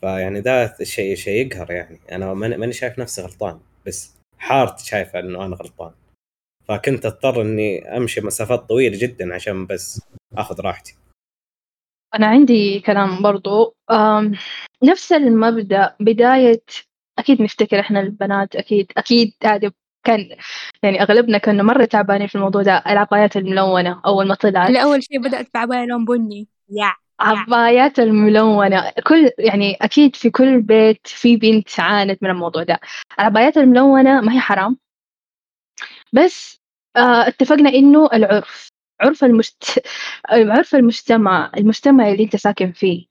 فيعني 0.00 0.40
ده 0.40 0.76
شيء 0.82 1.14
شيء 1.14 1.46
يقهر 1.46 1.70
يعني 1.70 1.98
أنا 2.12 2.34
ماني 2.34 2.72
شايف 2.72 2.98
نفسي 2.98 3.22
غلطان 3.22 3.60
بس 3.86 4.14
حارتي 4.38 4.86
شايفة 4.86 5.18
إنه 5.20 5.44
أنا 5.46 5.56
غلطان. 5.56 5.92
فكنت 6.68 7.06
اضطر 7.06 7.42
اني 7.42 7.96
امشي 7.96 8.20
مسافات 8.20 8.60
طويلة 8.60 8.98
جدا 9.00 9.34
عشان 9.34 9.66
بس 9.66 10.02
آخذ 10.36 10.60
راحتي. 10.60 10.96
أنا 12.14 12.26
عندي 12.26 12.80
كلام 12.80 13.22
برضو. 13.22 13.76
نفس 14.82 15.12
المبدأ 15.12 15.96
بداية 16.00 16.62
أكيد 17.18 17.42
نفتكر 17.42 17.80
إحنا 17.80 18.00
البنات 18.00 18.56
أكيد 18.56 18.92
أكيد 18.96 19.32
هذا 19.44 19.72
كان 20.04 20.36
يعني 20.82 21.02
أغلبنا 21.02 21.38
كنا 21.38 21.62
مرة 21.62 21.84
تعبانين 21.84 22.26
في 22.26 22.34
الموضوع 22.34 22.62
ده 22.62 22.82
العبايات 22.86 23.36
الملونة 23.36 24.00
أول 24.06 24.28
ما 24.28 24.34
طلعت. 24.34 24.68
اللي 24.68 24.82
أول 24.82 25.02
شيء 25.02 25.22
بدأت 25.22 25.48
بعباية 25.54 25.84
لون 25.86 26.04
بني. 26.04 26.48
يا. 26.70 26.94
عبايات 27.20 27.98
الملونة. 27.98 28.92
كل 29.06 29.30
يعني 29.38 29.74
أكيد 29.82 30.16
في 30.16 30.30
كل 30.30 30.62
بيت 30.62 31.06
في 31.06 31.36
بنت 31.36 31.80
عانت 31.80 32.22
من 32.22 32.30
الموضوع 32.30 32.62
ده. 32.62 32.80
العبايات 33.18 33.56
الملونة 33.56 34.20
ما 34.20 34.32
هي 34.34 34.40
حرام 34.40 34.78
بس 36.12 36.57
اتفقنا 36.98 37.70
إنه 37.70 38.08
العرف 38.12 38.68
عرف 39.00 39.24
المجت... 39.24 39.82
عرف 40.28 40.74
المجتمع 40.74 41.52
المجتمع 41.56 42.08
اللي 42.08 42.24
أنت 42.24 42.36
ساكن 42.36 42.72
فيه. 42.72 43.06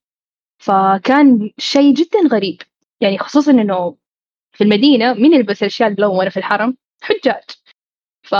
فكان 0.59 1.51
شيء 1.57 1.93
جدا 1.93 2.19
غريب. 2.31 2.61
يعني 3.01 3.17
خصوصا 3.17 3.51
إنه 3.51 3.95
في 4.51 4.63
المدينة 4.63 5.13
مين 5.13 5.33
يلبس 5.33 5.61
الأشياء 5.61 5.89
الملونة 5.89 6.29
في 6.29 6.37
الحرم؟ 6.37 6.77
حجاج. 7.01 7.43
ف... 8.23 8.35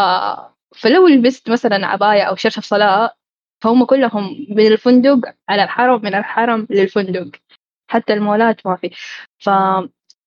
فلو 0.76 1.08
لبست 1.08 1.50
مثلا 1.50 1.88
عباية 1.88 2.24
أو 2.24 2.36
شرشف 2.36 2.64
صلاة 2.64 3.16
فهم 3.64 3.86
كلهم 3.86 4.46
من 4.50 4.68
الفندق 4.68 5.20
على 5.50 5.64
الحرم 5.64 6.02
من 6.04 6.16
الحرم 6.16 6.68
للفندق. 6.70 7.32
حتى 7.90 8.14
المولات 8.14 8.68
ما 8.68 8.76
في. 8.76 8.90
ف... 9.40 9.50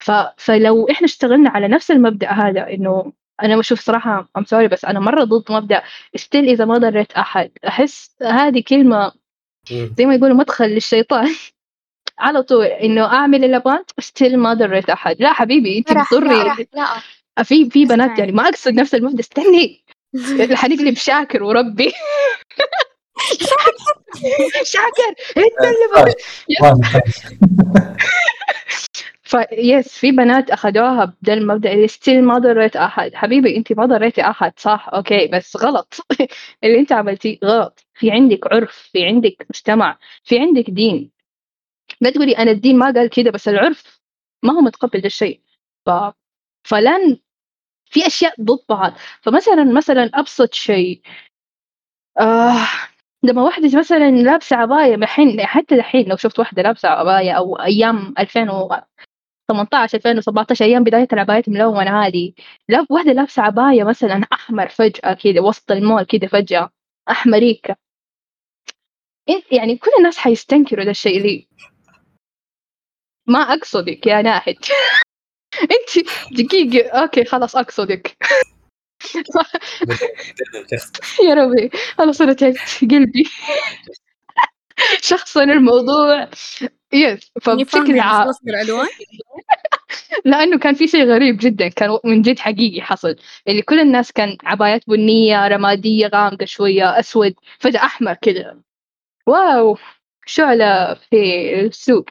ف... 0.00 0.10
فلو 0.38 0.88
إحنا 0.90 1.04
اشتغلنا 1.04 1.50
على 1.50 1.68
نفس 1.68 1.90
المبدأ 1.90 2.30
هذا 2.30 2.70
إنه 2.70 3.12
أنا 3.42 3.56
بشوف 3.56 3.80
صراحة 3.80 4.28
I'm 4.36 4.44
sorry 4.44 4.68
بس 4.68 4.84
أنا 4.84 5.00
مرة 5.00 5.24
ضد 5.24 5.52
مبدأ 5.52 5.82
still 6.16 6.48
إذا 6.48 6.64
ما 6.64 6.78
ضريت 6.78 7.12
أحد. 7.12 7.50
أحس 7.68 8.16
هذه 8.22 8.62
كلمة 8.68 9.12
زي 9.70 10.06
ما 10.06 10.14
يقولوا 10.14 10.36
مدخل 10.36 10.64
للشيطان. 10.64 11.34
على 12.18 12.42
طول 12.42 12.66
إنه 12.66 13.04
أعمل 13.04 13.44
اللي 13.44 13.56
ابغاه 13.56 13.84
still 13.98 14.38
ما 14.38 14.54
ضريت 14.54 14.90
أحد. 14.90 15.16
لا 15.18 15.32
حبيبي 15.32 15.78
أنت 15.78 15.92
بتضري. 15.92 16.66
لا 16.74 17.44
في 17.44 17.70
في 17.70 17.84
بنات. 17.84 18.18
يعني 18.18 18.32
ما 18.32 18.48
أقصد 18.48 18.74
نفس 18.74 18.94
المبدأ. 18.94 19.20
استني. 19.20 19.84
حنقلب 20.60 20.96
شاكر 20.96 21.42
وربي. 21.42 21.92
شاكر. 24.64 25.14
إنت 25.44 25.60
اللي 25.60 25.86
واضح. 25.92 26.92
ف 29.30 29.47
yes 29.47 29.98
في 29.98 30.12
بنات 30.12 30.50
اخذوها 30.50 31.04
بدا 31.04 31.34
المبدا 31.34 31.72
اللي 31.72 31.88
still 31.88 32.24
ما 32.24 32.38
ضريت 32.38 32.76
أحد. 32.76 33.14
حبيبي 33.14 33.56
انت 33.56 33.72
ما 33.72 33.86
ضريتي 33.86 34.22
أحد 34.22 34.52
صح؟ 34.58 34.88
okay 34.94 35.26
بس 35.28 35.56
غلط. 35.56 35.94
اللي 36.64 36.78
أنت 36.78 36.92
عملتيه 36.92 37.38
غلط. 37.44 37.86
في 37.94 38.10
عندك 38.10 38.52
عرف 38.52 38.88
في 38.92 39.04
عندك 39.06 39.46
مجتمع 39.50 39.98
في 40.24 40.38
عندك 40.38 40.70
دين. 40.70 41.10
لا 42.00 42.10
تقولي 42.10 42.38
أنا 42.38 42.50
الدين 42.50 42.78
ما 42.78 42.90
قال 42.90 43.10
كده 43.10 43.30
بس 43.30 43.48
العرف 43.48 44.00
ما 44.42 44.52
هو 44.52 44.60
متقبل 44.60 45.00
ده 45.00 45.06
الشيء. 45.06 45.40
ف... 45.86 45.90
فلن 46.64 47.18
في 47.86 48.06
أشياء 48.06 48.34
ضد 48.42 48.64
بعض. 48.68 48.92
فمثلا 49.22 49.64
مثلا 49.64 50.10
أبسط 50.14 50.54
شيء. 50.54 51.02
آه 52.20 52.56
لما 53.22 53.42
واحدة 53.42 53.78
مثلا 53.78 54.10
لابسة 54.10 54.56
عباية 54.56 54.96
حتى 55.46 55.74
الحين 55.74 56.08
لو 56.08 56.16
شفت 56.16 56.38
واحدة 56.38 56.62
لابسة 56.62 56.88
عباية 56.88 57.32
أو 57.32 57.56
أيام 57.56 58.14
2018 59.50 59.98
2017 59.98 60.64
أيام 60.64 60.84
بداية 60.84 61.08
العبايات 61.12 61.48
الملونة 61.48 62.06
هذه 62.06 62.32
لا 62.68 62.86
واحدة 62.90 63.12
لابسة 63.12 63.42
عباية 63.42 63.84
مثلا 63.84 64.26
أحمر 64.32 64.68
فجأة 64.68 65.12
كذا 65.14 65.40
وسط 65.40 65.72
المول 65.72 66.02
كذا 66.04 66.28
فجأة 66.28 66.70
أحمريكا 67.10 67.76
إنت- 69.30 69.52
يعني 69.52 69.76
كل 69.76 69.90
الناس 69.98 70.18
حيستنكروا 70.18 70.84
ده 70.84 70.90
الشيء 70.90 71.22
لي 71.22 71.48
ما 73.26 73.38
أقصدك 73.38 74.06
يا 74.06 74.22
ناهد. 74.22 74.56
أنت 75.62 76.08
دقيقة. 76.32 76.88
okay 76.88 77.24
خلاص 77.24 77.56
أقصدك. 77.56 78.16
يا 81.28 81.34
ربي 81.34 81.70
أنا 82.00 82.12
صرت 82.12 82.44
قلبي. 82.80 83.24
شخصا 85.10 85.42
الموضوع. 85.44 86.28
yes 86.92 87.30
فبشكل 87.42 88.00
عام 88.00 88.26
لأنه 90.24 90.58
كان 90.58 90.74
في 90.74 90.86
شيء 90.88 91.04
غريب 91.04 91.36
جدا 91.40 91.68
كان 91.68 91.98
من 92.04 92.22
جد 92.22 92.38
حقيقي 92.38 92.82
حصل. 92.82 93.16
اللي 93.48 93.62
كل 93.62 93.80
الناس 93.80 94.12
كان 94.12 94.36
عبايات 94.44 94.82
بنية 94.88 95.48
رمادية 95.48 96.06
غامقة 96.06 96.44
شوية 96.44 96.98
أسود 97.00 97.34
فجأة 97.58 97.80
أحمر 97.84 98.14
كذا 98.14 98.60
wow! 99.26 99.78
شعله 100.26 100.94
في 100.94 101.16
السوق؟ 101.66 102.04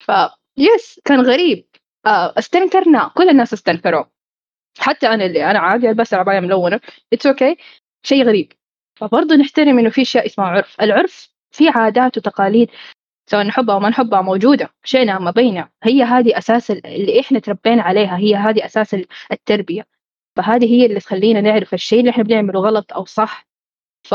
ف 0.00 0.12
yes 0.56 1.00
كان 1.04 1.20
غريب. 1.20 1.66
آه، 2.06 2.34
استنكرنا. 2.38 3.10
كل 3.16 3.28
الناس 3.28 3.52
استنكروا. 3.52 4.04
حتى 4.78 5.06
أنا 5.08 5.24
اللي 5.26 5.50
أنا 5.50 5.58
عادي 5.58 5.90
البس 5.90 6.14
عباية 6.14 6.40
ملونة. 6.40 6.80
it's 7.12 7.26
okay 7.26 7.54
okay. 7.54 7.58
شيء 8.02 8.24
غريب. 8.24 8.52
فبرضه 8.96 9.36
نحترم 9.36 9.78
إنه 9.78 9.90
في 9.90 10.02
اشياء 10.02 10.26
اسمها 10.26 10.46
عرف. 10.48 10.80
العرف 10.82 11.28
في 11.50 11.68
عادات 11.68 12.16
وتقاليد 12.18 12.70
سواء 13.28 13.42
نحبها 13.46 13.74
أو 13.74 13.80
ما 13.80 13.88
نحبها 13.88 14.20
موجودة 14.22 14.70
شئنا 14.84 15.18
ما 15.18 15.30
بينا. 15.30 15.70
هي 15.82 16.02
هذه 16.02 16.38
أساس 16.38 16.70
ال- 16.70 16.86
اللي 16.86 17.20
إحنا 17.20 17.38
تربينا 17.38 17.82
عليها 17.82 18.16
هي 18.18 18.34
هذه 18.36 18.64
أساس 18.64 18.94
ال- 18.94 19.06
التربية. 19.32 19.86
فهذه 20.36 20.66
هي 20.74 20.86
اللي 20.86 21.00
تخلينا 21.00 21.40
نعرف 21.40 21.74
الشيء 21.74 22.00
اللي 22.00 22.10
إحنا 22.10 22.22
بنعمله 22.24 22.60
غلط 22.60 22.92
أو 22.92 23.04
صح. 23.04 23.46
ف 24.04 24.14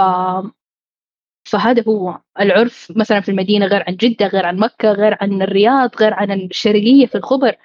فهذا 1.46 1.84
هو 1.88 2.20
العرف 2.40 2.94
مثلا 2.96 3.20
في 3.22 3.30
المدينة 3.32 3.66
غير 3.66 3.84
عن 3.88 3.96
جدة 3.96 4.28
غير 4.28 4.46
عن 4.46 4.58
مكة 4.60 4.92
غير 4.92 5.18
عن 5.22 5.42
الرياض 5.42 5.96
غير 5.96 6.14
عن 6.14 6.32
الشرقية 6.32 7.06
في 7.06 7.16
الخبر. 7.16 7.56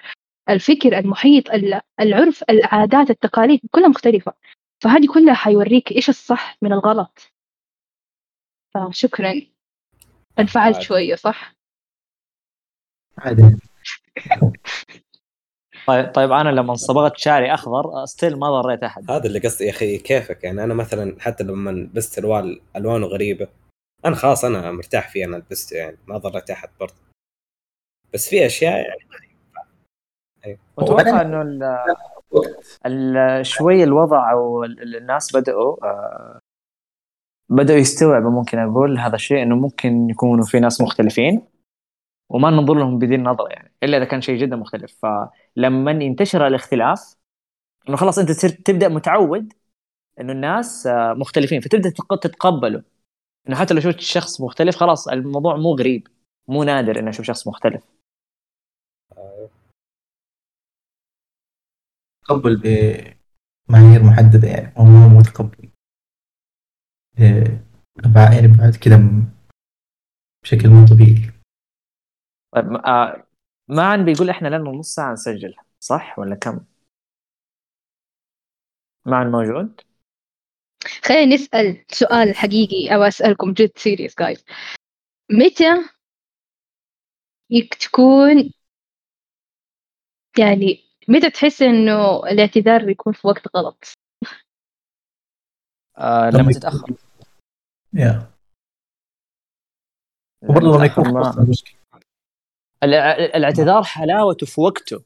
الفكر 0.49 0.97
المحيط 0.99 1.51
ال- 1.51 1.81
العرف 1.99 2.43
العادات 2.49 3.09
التقاليد 3.09 3.59
كلها 3.71 3.87
مختلفة. 3.87 4.33
فهذه 4.81 5.07
كلها 5.13 5.33
حيوريك 5.33 5.91
إيش 5.91 6.09
الصح 6.09 6.57
من 6.61 6.73
الغلط. 6.73 7.31
فشكرا. 8.73 9.41
انفعلت 10.39 10.75
عادي. 10.75 10.85
شوية 10.85 11.15
صح؟ 11.15 11.53
عادي. 13.17 13.57
طيب 15.87 16.11
طيب 16.13 16.31
أنا 16.31 16.49
لما 16.49 16.73
صبغت 16.75 17.17
شعري 17.17 17.53
أخضر 17.53 18.05
ستيل 18.05 18.39
ما 18.39 18.61
ضريت 18.61 18.83
أحد. 18.83 19.11
هذا 19.11 19.25
اللي 19.25 19.39
قصدي 19.39 19.65
يا 19.65 19.69
أخي 19.69 19.97
كيفك؟ 19.97 20.43
يعني 20.43 20.63
أنا 20.63 20.73
مثلا 20.73 21.15
حتى 21.21 21.43
لما 21.43 21.69
لبست 21.71 22.17
الوان 22.17 22.59
ألوانه 22.75 23.07
غريبة 23.07 23.47
أنا 24.05 24.15
خلاص 24.15 24.45
أنا 24.45 24.71
مرتاح 24.71 25.09
فيه 25.09 25.25
أنا 25.25 25.35
لبسته 25.35 25.77
يعني 25.77 25.97
ما 26.07 26.17
ضريت 26.17 26.49
أحد 26.49 26.69
برضه. 26.79 26.93
بس 28.13 28.29
في 28.29 28.45
أشياء 28.45 28.87
يعني 30.43 30.59
واتوقع 30.77 31.21
إنه 32.85 33.43
شوي 33.43 33.83
الوضع 33.83 34.31
أو 34.31 34.63
ال- 34.63 34.95
الناس 34.95 35.35
بدأوا 35.35 35.75
بدأوا 37.49 37.79
يستوعبوا 37.79 38.31
ممكن 38.31 38.57
أقول 38.57 38.99
هذا 38.99 39.15
الشيء 39.15 39.43
إنه 39.43 39.55
ممكن 39.55 40.09
يكونوا 40.09 40.45
في 40.45 40.59
ناس 40.59 40.81
مختلفين 40.81 41.41
وما 42.29 42.49
ننظر 42.49 42.73
لهم 42.73 42.99
بذي 42.99 43.15
النظره 43.15 43.47
يعني 43.49 43.71
إلا 43.83 43.97
إذا 43.97 44.05
كان 44.05 44.21
شيء 44.21 44.37
جدا 44.41 44.55
مختلف. 44.55 44.97
فلما 45.01 45.91
ينتشر 45.91 46.47
الاختلاف 46.47 47.15
إنه 47.89 47.97
خلاص 47.97 48.19
أنت 48.19 48.29
تصير 48.29 48.49
تبدأ 48.49 48.87
متعود 48.87 49.53
إنه 50.19 50.31
الناس 50.33 50.87
آه، 50.87 51.13
مختلفين 51.13 51.61
فتبدأ 51.61 51.89
تق- 51.89 52.19
تتقبله 52.19 52.83
إنه 53.49 53.55
حتى 53.55 53.73
لو 53.73 53.79
شفت 53.79 53.99
شخص 53.99 54.41
مختلف 54.41 54.75
خلاص 54.75 55.07
الموضوع 55.07 55.55
مو 55.55 55.75
غريب 55.75 56.07
مو 56.47 56.63
نادر 56.63 56.99
إنه 56.99 57.09
أشوف 57.09 57.25
شخص 57.25 57.47
مختلف. 57.47 57.83
تقبل 62.27 62.55
بمعايير 63.69 64.03
محددة 64.03 64.47
يعني 64.47 64.73
مو 64.77 65.19
متقبل. 65.19 65.68
أبع- 67.19 68.33
يعني 68.33 68.47
بعد 68.47 68.75
كذا 68.75 68.99
بشكل 70.43 70.69
مو 70.69 70.85
طبيعي 70.85 71.31
طيب 72.55 72.65
آه 72.85 73.27
معن 73.69 74.05
بيقول 74.05 74.29
إحنا 74.29 74.47
لنا 74.47 74.57
نص 74.71 74.95
ساعه 74.95 75.13
نسجل 75.13 75.55
صح 75.79 76.19
ولا 76.19 76.35
كم؟ 76.35 76.65
معن 79.05 79.31
موجود؟ 79.31 79.81
خلينا 81.05 81.35
نسأل 81.35 81.85
سؤال 81.87 82.35
حقيقي 82.35 82.95
أو 82.95 83.01
أسألكم 83.03 83.53
جد 83.53 83.71
سيريس 83.77 84.15
جايز 84.19 84.45
متى 85.31 85.89
يك 87.49 87.73
تكون 87.73 88.51
يعني 90.39 90.83
متى 91.07 91.29
تحس 91.29 91.61
إنه 91.61 92.23
الاعتذار 92.23 92.89
يكون 92.89 93.13
في 93.13 93.27
وقت 93.27 93.55
غلط؟ 93.57 93.83
آه 95.97 96.29
لما 96.29 96.51
تتأخر 96.51 97.08
yeah 97.93 98.29
وبرضه 100.43 100.75
لما 100.77 100.85
يكون 100.85 101.13
ما- 101.13 101.53
الع- 102.83 103.15
الاعتذار 103.15 103.83
حلاوته 103.83 104.45
في 104.45 104.61
وقته. 104.61 105.03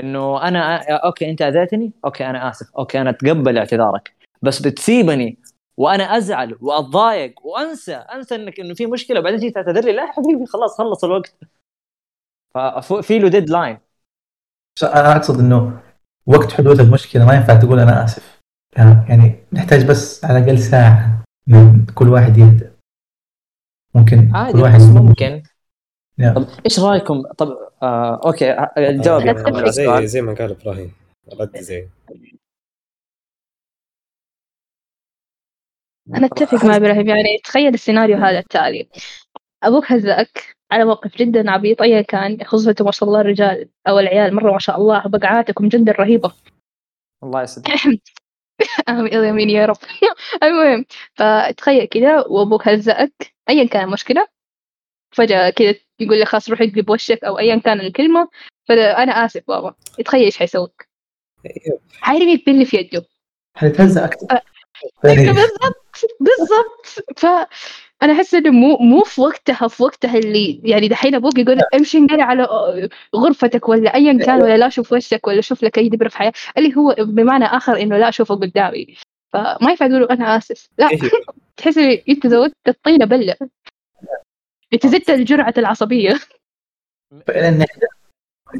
إنه 0.00 0.48
أنا 0.48 0.76
okay 0.96 1.30
أنت 1.30 1.42
أذيتني؟ 1.42 1.92
okay 2.04 2.26
أنا 2.26 2.50
آسف. 2.50 2.76
okay 2.78 3.00
أنا 3.00 3.10
اتقبل 3.10 3.58
اعتذارك. 3.58 4.16
بس 4.42 4.62
بتسيبني 4.62 5.38
وأنا 5.76 6.04
أزعل 6.16 6.58
وأتضايق 6.60 7.46
وأنسى. 7.46 7.94
أنسى 7.94 8.34
إنك 8.34 8.60
إنه 8.60 8.74
في 8.74 8.86
مشكلة 8.86 9.20
وبعدين 9.20 9.40
تيجي 9.40 9.52
تعتذر 9.52 9.84
لي. 9.84 9.92
لا 9.92 10.02
يا 10.02 10.12
حبيبي 10.12 10.46
خلاص 10.46 10.78
خلص 10.78 11.04
الوقت. 11.04 11.34
ففي 12.54 13.18
له 13.18 13.28
deadline 13.28 13.78
بس 14.76 14.84
أنا 14.84 15.16
أقصد 15.16 15.38
إنه 15.40 15.82
وقت 16.26 16.52
حدوث 16.52 16.80
المشكلة 16.80 17.26
ما 17.26 17.34
ينفع 17.34 17.60
تقول 17.60 17.78
أنا 17.78 18.04
آسف. 18.04 18.40
يعني 19.08 19.44
نحتاج 19.52 19.90
بس 19.90 20.24
على 20.24 20.38
الأقل 20.38 20.58
ساعة. 20.58 21.24
كل 21.94 22.08
واحد 22.08 22.38
يهدى 22.38 22.70
ممكن 23.94 24.30
عادي 24.36 24.52
كل 24.52 24.58
واحد 24.62 24.80
ممكن. 24.80 25.42
yeah. 26.18 26.32
طب 26.34 26.46
إيش 26.64 26.80
رأيكم؟ 26.80 27.22
طب 27.38 27.48
آه 27.82 28.20
okay 28.26 28.52
الجواب. 28.78 29.20
آه، 29.20 29.24
يعتمد 29.26 29.56
على 29.56 29.72
زي 29.72 30.06
زي 30.06 30.22
ما 30.22 30.34
قال 30.34 30.50
إبراهيم. 30.50 30.92
رد 31.40 31.56
زي. 31.56 31.88
أنا 36.14 36.26
أتفق 36.26 36.64
مع 36.64 36.76
إبراهيم. 36.76 37.08
يعني 37.08 37.38
تخيل 37.44 37.74
السيناريو 37.74 38.16
هذا 38.16 38.38
التالي. 38.38 38.88
أبوك 39.62 39.92
هزأك 39.92 40.56
على 40.70 40.84
موقف 40.84 41.16
جدا 41.16 41.50
عبيط 41.50 41.82
أيا 41.82 42.02
كان 42.02 42.44
خصوصا 42.44 42.84
ما 42.84 42.90
شاء 42.90 43.08
الله 43.08 43.20
الرجال 43.20 43.68
أو 43.88 43.98
العيال 43.98 44.34
مرة 44.34 44.52
ما 44.52 44.58
شاء 44.58 44.76
الله 44.76 45.02
بقعاتكم 45.06 45.68
جدا 45.68 45.92
رهيبة. 45.92 46.32
الله 47.22 47.42
يسلمك 47.42 47.68
آمين 48.88 49.50
يا 49.50 49.66
رب. 49.66 49.76
المهم 50.42 50.84
فتخيل 51.14 51.84
كذا 51.84 52.20
وأبوك 52.26 52.68
هزأك 52.68 53.34
أيا 53.48 53.64
كان 53.64 53.84
المشكلة 53.84 54.28
فجأة 55.10 55.50
كذا 55.50 55.74
يقول 56.00 56.20
لك 56.20 56.28
خلاص 56.28 56.50
روح 56.50 56.60
اقلب 56.60 56.90
وشك 56.90 57.24
أو 57.24 57.38
أيا 57.38 57.56
كان 57.56 57.80
الكلمة. 57.80 58.28
فأنا 58.68 59.24
آسف 59.24 59.42
بابا. 59.48 59.74
تخيل 60.04 60.24
إيش 60.24 60.38
حيسويك. 60.38 60.88
أيوه. 61.46 61.80
حيرميك 62.00 62.46
باللي 62.46 62.64
في 62.64 62.76
يده. 62.76 63.04
حيتهزأ 63.54 64.04
أكثر 64.04 64.26
أه. 64.30 64.42
يعني 65.04 65.26
بالضبط. 65.26 66.04
بالضبط. 66.20 67.08
فانا 68.00 68.12
أحس 68.12 68.34
إنه 68.34 68.50
مو 68.50 68.76
مو 68.76 69.02
في 69.02 69.20
وقتها 69.20 69.68
في 69.68 69.82
وقتها 69.82 70.18
اللي 70.18 70.60
يعني 70.64 70.88
دحين 70.88 71.14
أبوك 71.14 71.38
يقول 71.38 71.60
امشي 71.74 71.98
انقلع 71.98 72.24
على 72.24 72.48
غرفتك 73.16 73.68
ولا 73.68 73.94
ايا 73.94 74.24
كان 74.24 74.42
ولا 74.42 74.56
لا 74.56 74.66
أشوف 74.66 74.92
وشك 74.92 75.26
ولا 75.26 75.38
أشوف 75.38 75.62
لك 75.62 75.78
أي 75.78 75.88
دبره 75.88 76.08
في 76.08 76.18
حياة 76.18 76.32
اللي 76.58 76.76
هو 76.76 76.94
بمعنى 76.98 77.44
آخر 77.44 77.80
إنه 77.80 77.98
لا 77.98 78.08
أشوفه 78.08 78.34
قدامي. 78.34 78.96
فما 79.32 79.70
ينفع 79.70 79.86
تقول 79.86 80.00
له 80.00 80.06
أنا 80.10 80.36
آسف. 80.36 80.68
لا 80.78 80.90
أيوه. 80.90 81.10
تحس 81.56 81.78
أنت 82.08 82.26
زودت 82.26 82.54
الطينه 82.68 83.04
بلة. 83.04 83.36
أنت 84.72 84.86
زدت 84.86 85.10
الجرعة 85.10 85.54
العصبية. 85.58 86.18
فعلا 87.26 87.66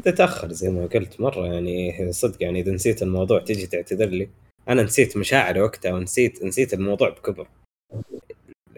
تتاخر 0.03 0.51
زي 0.51 0.69
ما 0.69 0.85
قلت 0.85 1.21
مرة 1.21 1.45
يعني 1.45 2.11
صدق 2.11 2.43
يعني 2.43 2.59
إذا 2.59 2.71
نسيت 2.71 3.03
الموضوع 3.03 3.39
تجي 3.39 3.67
تعتذر 3.67 4.05
لي. 4.05 4.29
أنا 4.69 4.83
نسيت 4.83 5.17
مشاعري 5.17 5.61
وقتها 5.61 5.93
ونسيت 5.93 6.43
نسيت 6.43 6.73
الموضوع 6.73 7.09
بكبر. 7.09 7.47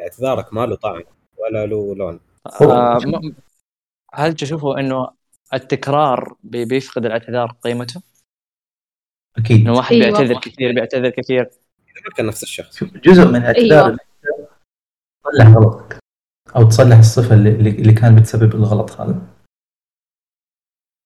اعتذارك 0.02 0.54
ما 0.54 0.66
له 0.66 0.76
طعم 0.76 1.04
ولا 1.38 1.66
له 1.66 1.96
لون. 1.96 2.20
آه 2.62 2.98
م- 3.06 3.34
هل 4.14 4.34
تشوفوا 4.34 4.80
إنه 4.80 5.10
التكرار 5.54 6.36
بي- 6.44 6.66
بيفقد 6.66 7.06
الاعتذار 7.06 7.56
قيمته؟ 7.64 8.02
أكيد. 9.38 9.62
إنه 9.62 9.74
واحد 9.74 9.96
أيوة. 9.96 10.18
بيعتذر 10.18 10.40
كثير 10.40 10.72
بيعتذر 10.72 11.10
كثير. 11.10 11.42
إذا 11.42 12.02
ما 12.06 12.16
كان 12.18 12.26
نفس 12.26 12.44
الشخص. 12.44 12.76
شوف 12.78 12.90
جزء 12.98 13.26
من 13.26 13.36
الاعتذار 13.36 13.86
أيوة. 13.86 13.98
تصلح 15.24 15.48
غلطك. 15.58 16.00
أو 16.56 16.68
تصلح 16.70 16.98
الصفة 16.98 17.36
اللي, 17.36 17.50
اللي 17.50 17.70
اللي 17.70 17.94
كان 17.94 18.16
بتسبب 18.16 18.56
الغلط 18.56 18.92
هذا. 18.92 19.28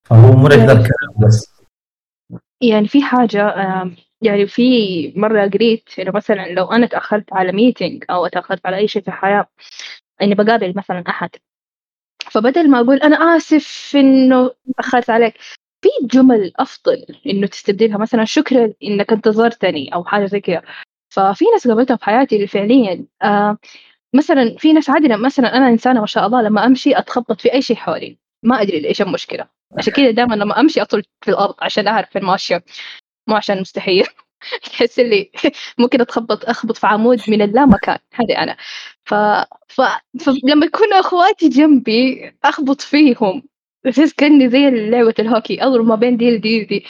فهو 0.10 0.32
مو 0.32 0.48
الاعتذار 0.48 0.76
كلام 0.76 1.28
بس. 1.28 1.55
يعني 2.62 2.88
في 2.88 3.02
حاجة 3.02 3.54
يعني 4.22 4.48
في 4.48 4.64
مرة 5.16 5.48
قريت 5.48 5.90
إنه 6.00 6.12
مثلا 6.12 6.48
لو 6.54 6.66
أنا 6.66 6.88
تأخرت 6.88 7.34
على 7.34 7.52
ميتينج 7.52 8.04
أو 8.10 8.28
تأخرت 8.28 8.66
على 8.66 8.78
أي 8.78 8.88
شيء 8.88 9.02
في 9.02 9.08
الحياة 9.08 9.48
إني 10.22 10.36
بقابل 10.36 10.74
مثلا 10.78 11.04
أحد. 11.10 11.30
فبدل 12.32 12.70
ما 12.72 12.80
أقول 12.82 12.98
أنا 12.98 13.18
آسف 13.38 13.94
إنه 13.96 14.52
تأخرت 14.78 15.10
عليك 15.10 15.34
في 15.82 15.90
جمل 16.04 16.54
أفضل 16.58 17.06
إنه 17.28 17.48
تستبدلها. 17.48 17.98
مثلا 17.98 18.26
شكرا 18.26 18.74
إنك 18.84 19.12
انتظرتني 19.14 19.94
أو 19.96 20.04
حاجة 20.06 20.26
زي 20.26 20.40
كذا 20.42 20.62
ففي 21.10 21.46
ناس 21.54 21.68
قابلتها 21.68 21.98
في 21.98 22.06
حياتي 22.06 22.36
اللي 22.36 22.48
فعليا 22.48 23.06
مثلا 24.16 24.56
في 24.58 24.74
ناس 24.74 24.90
عادي 24.90 25.08
مثلا 25.18 25.58
أنا 25.58 25.70
إنسانة 25.70 26.00
ما 26.02 26.06
شاء 26.06 26.28
الله 26.28 26.42
لما 26.42 26.66
أمشي 26.66 26.98
أتخبط 27.00 27.42
في 27.42 27.54
أي 27.54 27.62
شيء 27.62 27.76
حولي 27.78 28.18
ما 28.44 28.62
أدري 28.62 28.88
إيش 28.90 29.02
المشكلة. 29.02 29.55
عشان 29.78 29.94
كذا 29.94 30.12
دائما 30.12 30.36
لما 30.36 30.60
أمشي 30.60 30.82
أطل 30.82 31.04
في 31.22 31.32
الأرض 31.32 31.56
عشان 31.62 31.88
أعرف 31.88 32.18
الماشية 32.18 32.64
مو 33.28 33.36
عشان 33.36 33.62
مستحيل. 33.62 34.06
تحس 34.72 35.00
اللي 35.00 35.32
ممكن 35.80 36.02
أتخبط 36.02 36.46
أخبط 36.46 36.78
في 36.78 36.88
عمود 36.88 37.22
من 37.28 37.42
اللامكان. 37.42 37.98
هذه 38.14 38.44
أنا. 38.44 38.58
ف... 39.06 39.14
ف... 39.68 39.82
فلما 40.26 40.66
يكونوا 40.66 41.00
أخواتي 41.00 41.50
جنبي 41.50 42.32
أخبط 42.44 42.82
فيهم. 42.82 43.44
تحس 43.86 44.14
كأني 44.14 44.50
زي 44.50 44.70
لعبة 44.70 45.14
الهوكي 45.20 45.64
أضرب 45.64 45.86
ما 45.86 45.96
بين 45.96 46.18
دي 46.18 46.32
لدي 46.32 46.64
دي 46.66 46.86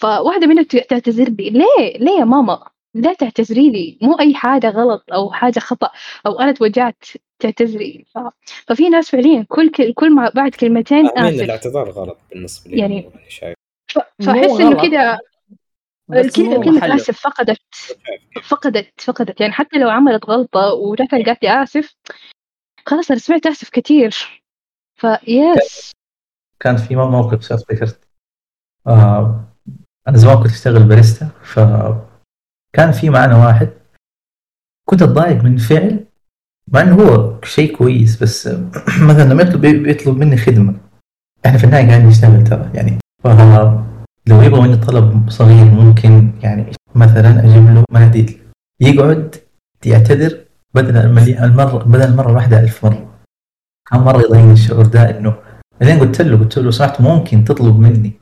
فواحدة 0.00 0.46
منهم 0.46 0.64
تعتذر 0.64 1.28
لي 1.28 1.50
ليه؟ 1.50 1.98
ليه 1.98 2.18
يا 2.20 2.24
ماما؟ 2.24 2.70
لا 2.94 3.14
تعتذري 3.14 3.70
لي. 3.70 3.98
مو 4.02 4.14
أي 4.20 4.34
حاجة 4.34 4.70
غلط 4.70 5.04
أو 5.12 5.32
حاجة 5.32 5.58
خطأ 5.58 5.90
أو 6.26 6.40
أنا 6.40 6.52
توجعت 6.52 7.04
تعتذري. 7.40 8.04
ف... 8.14 8.18
ففي 8.66 8.88
ناس 8.88 9.10
فعليا 9.10 9.46
كل 9.48 9.70
كل, 9.70 9.92
كل 9.92 10.14
ما 10.14 10.30
بعد 10.34 10.54
كلمتين 10.54 11.08
آمين 11.08 11.34
آسف. 11.34 11.42
الاعتذار 11.42 11.90
غلط 11.90 12.18
بالنسبة 12.30 12.70
لي؟ 12.70 12.78
يعني- 12.78 13.10
أنا 13.14 13.28
شايف. 13.28 13.54
ف... 13.90 13.98
فأحس 13.98 14.60
إنه 14.60 14.82
كذا 14.82 15.18
الكلمة 16.12 16.64
كلمة. 16.64 16.96
آسف 16.96 17.20
فقدت. 17.20 17.60
فقدت 18.42 19.00
فقدت. 19.00 19.40
يعني 19.40 19.52
حتى 19.52 19.78
لو 19.78 19.90
عملت 19.90 20.24
غلطة 20.24 20.72
وجت 20.74 21.10
قالت 21.10 21.42
لي 21.42 21.62
آسف 21.62 21.94
خلاص 22.86 23.10
أنا 23.10 23.20
سمعت 23.20 23.46
آسف 23.46 23.70
كثير 23.70 24.40
فيس 24.94 25.92
كان 26.60 26.76
في 26.76 26.96
موقف 26.96 27.40
صار 27.42 27.58
ذكرت. 27.58 28.08
آه 28.86 29.44
أنا 30.08 30.16
زمان 30.16 30.36
كنت 30.36 30.50
أشتغل 30.52 30.82
باريستا 30.82 31.26
فكان 31.26 32.92
في 32.92 33.10
معنا 33.10 33.46
واحد. 33.46 33.70
كنت 34.88 35.02
أتضايق 35.02 35.42
من 35.44 35.56
فعل 35.56 36.06
مع 36.70 36.80
إنه 36.80 36.94
هو 36.94 37.40
شيء 37.44 37.76
كويس 37.76 38.22
بس 38.22 38.48
مثلا 39.08 39.32
لما 39.32 39.42
يطلب 39.42 39.64
يطلب 39.64 40.16
مني 40.16 40.36
خدمة 40.36 40.74
إحنا 41.46 41.58
في 41.58 41.64
النهاية 41.64 41.88
قاعدين 41.88 42.06
نشتغل 42.06 42.44
ترى 42.44 42.70
يعني 42.74 42.98
فلو 43.24 44.42
يبغى 44.42 44.60
مني 44.60 44.76
طلب 44.76 45.30
صغير 45.30 45.64
ممكن 45.64 46.32
يعني 46.42 46.72
مثلا 46.94 47.44
أجيب 47.44 47.74
له 47.74 47.84
مناديل 47.90 48.40
يقعد 48.80 49.36
يعتذر 49.86 50.44
بدل. 50.74 50.96
المره 51.44 51.84
بدل 51.84 52.02
المرة 52.02 52.30
الواحدة 52.30 52.60
ألف 52.60 52.86
مرة 52.86 53.20
كان 53.90 54.00
مرة 54.00 54.22
يضايقني 54.22 54.52
الشعور 54.52 54.86
ده 54.86 55.18
إنه 55.18 55.34
بعدين 55.80 55.98
قلت 55.98 56.22
له 56.22 56.38
قلت 56.38 56.58
له 56.58 56.70
سمحت 56.70 57.00
ممكن 57.00 57.44
تطلب 57.44 57.80
مني 57.80 58.12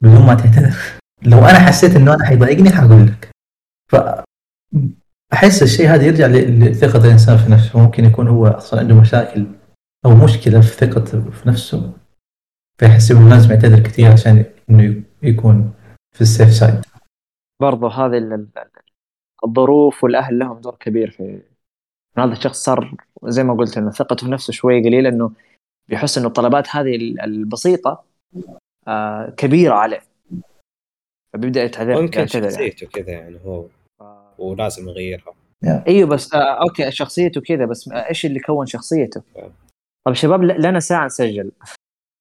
بدون 0.00 0.26
ما 0.26 0.34
تعتذر 0.34 0.76
لو 1.22 1.38
أنا 1.38 1.58
حسيت 1.58 1.96
إنه 1.96 2.14
أنا 2.14 2.24
حيضايقني 2.24 2.70
حقول 2.70 3.06
لك 3.06 3.30
ف 3.90 3.96
أحس 5.32 5.62
الشيء 5.62 5.86
هذا 5.88 6.06
يرجع 6.06 6.26
ل- 6.26 6.60
لثقة 6.70 7.04
الإنسان 7.04 7.36
في 7.36 7.50
نفسه. 7.52 7.78
ممكن 7.80 8.04
يكون 8.04 8.28
هو 8.28 8.46
أصلا 8.46 8.80
عنده 8.80 8.94
مشاكل 9.00 9.46
أو 10.04 10.10
مشكلة 10.24 10.60
في 10.60 10.66
ثقته 10.86 11.30
في 11.30 11.48
نفسه. 11.48 11.92
فيحس 12.78 13.10
إنه 13.10 13.28
لازم 13.28 13.50
يعتذر 13.50 13.80
كثير 13.80 14.12
عشان 14.12 14.44
إنه 14.70 15.02
يكون 15.22 15.72
في 16.14 16.20
السيف 16.20 16.52
سايد 16.52 16.80
برضو 17.60 17.86
هذه 17.86 18.18
ال- 18.18 18.32
ال- 18.32 18.48
الظروف 19.44 20.04
والأهل 20.04 20.38
لهم 20.38 20.60
دور 20.60 20.74
كبير 20.80 21.10
في 21.10 21.42
هذا 22.18 22.32
الشخص 22.32 22.64
صار 22.64 22.94
زي 23.24 23.42
ما 23.44 23.54
قلت 23.54 23.78
إنه 23.78 23.90
ثقته 23.90 24.26
في 24.26 24.32
نفسه 24.32 24.52
شوي 24.52 24.80
قليله 24.84 25.08
إنه 25.08 25.32
بيحس 25.88 26.18
إنه 26.18 26.26
الطلبات 26.26 26.68
هذه 26.76 26.96
ال- 26.96 27.20
البسيطة 27.20 28.04
آه 28.88 29.30
كبيرة 29.36 29.74
عليه. 29.74 30.00
فبيبدأ 31.32 31.60
يعتذر 31.60 32.02
ممكن 32.02 32.18
يعني. 32.18 32.28
شخصيته 32.28 32.86
كذا 32.86 33.10
يعني 33.10 33.38
هو 33.44 33.66
ولازم 34.38 34.88
يغيرها. 34.88 35.34
إيوه 35.88 36.08
بس 36.08 36.34
آه 36.34 36.38
أوكي 36.62 36.90
شخصيته 36.90 37.40
كذا 37.40 37.64
بس 37.64 37.88
آه، 37.88 38.08
إيش 38.08 38.26
اللي 38.26 38.40
كون 38.40 38.66
شخصيته؟ 38.66 39.22
طيب 40.06 40.14
شباب 40.14 40.42
لنا 40.42 40.80
ساعة 40.80 41.06
نسجل. 41.06 41.50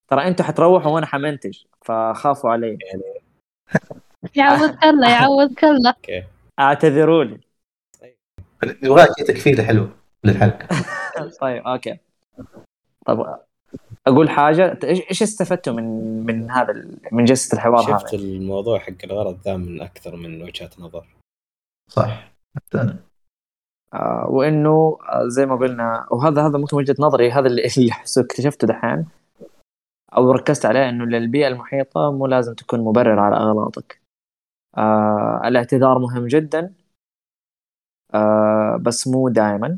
ترى 0.08 0.28
أنتوا 0.28 0.46
حتروحوا 0.46 0.92
وأنا 0.92 1.06
حمنتج 1.06 1.58
فخافوا 1.82 2.50
علي. 2.50 2.78
يعوضك 4.36 4.84
الله 4.84 5.10
يعوضك 5.10 5.64
الله. 5.64 5.90
أوكي. 5.98 6.24
اعتذروا 6.60 7.24
لي 7.24 7.40
شيء 8.84 9.26
تكفيله 9.28 9.64
حلو 9.64 9.90
للحلقة. 10.24 10.68
طيب 11.42 11.64
أوكي. 11.68 11.98
طب 13.06 13.40
أقول 14.08 14.30
حاجة. 14.30 14.80
إيش 14.84 15.22
استفدتوا 15.24 15.74
من 15.74 15.84
من 16.26 16.52
هذا 16.52 16.72
ال- 16.72 16.98
من 17.12 17.26
جلسة 17.26 17.56
الحوار 17.56 17.82
شفت 17.82 18.16
هذا؟ 18.16 18.24
الموضوع 18.24 18.80
حق 18.80 18.94
الغرض 19.04 19.40
ذا 19.46 19.58
من 19.58 19.82
أكثر 19.82 20.16
من 20.16 20.44
وجهة 20.44 20.70
نظر. 20.80 21.06
صح. 21.92 22.34
حتى 22.56 22.82
أنا 22.82 23.00
آه 23.94 24.28
وإنه 24.30 24.98
آه 25.10 25.28
زي 25.28 25.46
ما 25.46 25.56
قلنا 25.56 26.08
وهذا 26.12 26.48
هذا 26.48 26.58
ممكن 26.58 26.78
وجهة 26.78 26.96
نظري 27.00 27.32
هذا 27.32 27.48
اللي 27.48 27.66
اكتشفته 28.18 28.68
دحين 28.68 29.06
أو 30.18 30.32
ركزت 30.32 30.66
عليه 30.66 30.90
إنه 30.90 31.06
للبيئة 31.06 31.48
المحيطة 31.48 32.12
مو 32.12 32.28
لازم 32.28 32.54
تكون 32.54 32.80
مبرر 32.80 33.20
على 33.20 33.36
أغلاطك. 33.36 34.02
آه 34.78 35.42
الاعتذار 35.46 36.00
مهم 36.00 36.28
جدا 36.28 36.74
آه 38.14 38.78
بس 38.82 39.08
مو 39.08 39.30
دائما 39.30 39.78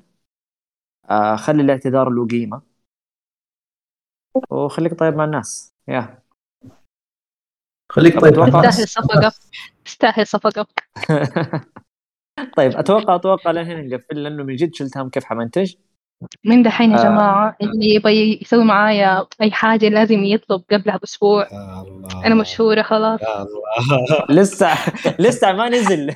آه 1.10 1.36
خلي 1.36 1.62
الاعتذار 1.62 2.10
له 2.10 2.28
قيمة. 2.28 2.62
وخليك 4.50 5.00
طيب 5.00 5.14
مع 5.16 5.24
الناس. 5.24 5.74
يا. 5.88 6.24
خليك 7.92 8.20
طيب 8.22 8.34
تستاهل 8.34 8.88
صفقة. 8.88 9.34
تستاهل 9.86 10.28
صفقة. 10.28 10.68
طيب 12.58 12.78
أتوقع 12.78 13.16
أتوقع 13.16 13.52
لهنا 13.52 13.82
نقفل 13.82 14.24
لأنه 14.24 14.44
من 14.44 14.56
جد 14.56 14.76
شلت 14.76 14.98
هم 14.98 15.10
كيف 15.10 15.24
حمنتج 15.26 15.74
من 16.46 16.64
دحين 16.64 16.92
يا 16.92 17.00
آه. 17.00 17.04
جماعة 17.04 17.56
اللي 17.62 17.94
يبغى 17.96 18.40
يسوي 18.42 18.64
معايا 18.64 19.26
أي 19.42 19.52
حاجة 19.52 19.90
لازم 19.90 20.24
يطلب 20.24 20.64
قبلها 20.72 20.98
بأسبوع. 20.98 21.42
يا 21.52 21.82
الله. 21.82 22.26
أنا 22.26 22.36
مشهورة 22.36 22.82
خلاص. 22.82 23.22
يا 23.22 23.42
الله. 23.42 24.26
لسه 24.42 24.68
لسه 25.20 25.52
ما 25.52 25.70
نزل. 25.70 26.16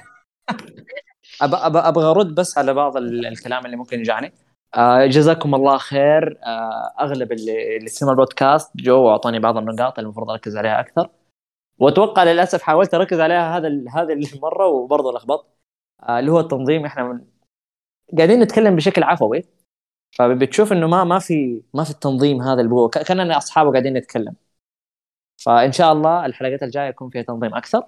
أبى 1.41 1.55
أبغى 1.77 2.05
أرد 2.05 2.35
بس 2.35 2.57
على 2.57 2.73
بعض 2.73 2.97
ال- 2.97 3.25
الكلام 3.25 3.65
اللي 3.65 3.77
ممكن 3.77 3.99
يجاني 3.99 4.33
آه 4.75 5.05
جزاكم 5.05 5.55
الله 5.55 5.77
خير. 5.77 6.37
آه 6.45 7.03
أغلب 7.03 7.31
اللي 7.31 7.77
اللي 7.77 7.87
سمعوا 7.89 8.13
البودكاست 8.13 8.71
جو 8.77 9.01
واعطوني 9.03 9.39
بعض 9.39 9.57
النقاط 9.57 9.99
اللي 9.99 10.05
المفروض 10.05 10.29
أركز 10.29 10.57
عليها 10.57 10.79
أكثر. 10.79 11.09
وأتوقع 11.79 12.23
للأسف 12.23 12.61
حاولت 12.61 12.93
أركز 12.93 13.19
عليها 13.19 13.57
هذا 13.57 13.67
ال- 13.67 13.89
هذه 13.89 14.13
المرة 14.35 14.65
وبرضه 14.67 15.11
لخبطت. 15.13 15.56
اللي 16.09 16.31
هو 16.31 16.39
التنظيم. 16.39 16.85
إحنا 16.85 17.03
من 17.03 17.21
قاعدين 18.17 18.39
نتكلم 18.39 18.75
بشكل 18.75 19.03
عفوي 19.03 19.43
فبتشوف 20.17 20.73
إنه 20.73 20.87
ما 20.87 21.03
ما 21.03 21.19
في 21.19 21.61
ما 21.73 21.83
في 21.83 21.89
التنظيم 21.89 22.41
هذا 22.41 22.61
اللي 22.61 22.73
هو 22.73 22.89
كأننا 22.89 23.37
اصحاب 23.37 23.67
وقاعدين 23.67 23.93
نتكلم. 23.93 24.35
فإن 25.45 25.71
شاء 25.71 25.93
الله 25.93 26.25
الحلقات 26.25 26.63
الجاية 26.63 26.89
يكون 26.89 27.09
فيها 27.09 27.21
تنظيم 27.21 27.55
أكثر. 27.55 27.83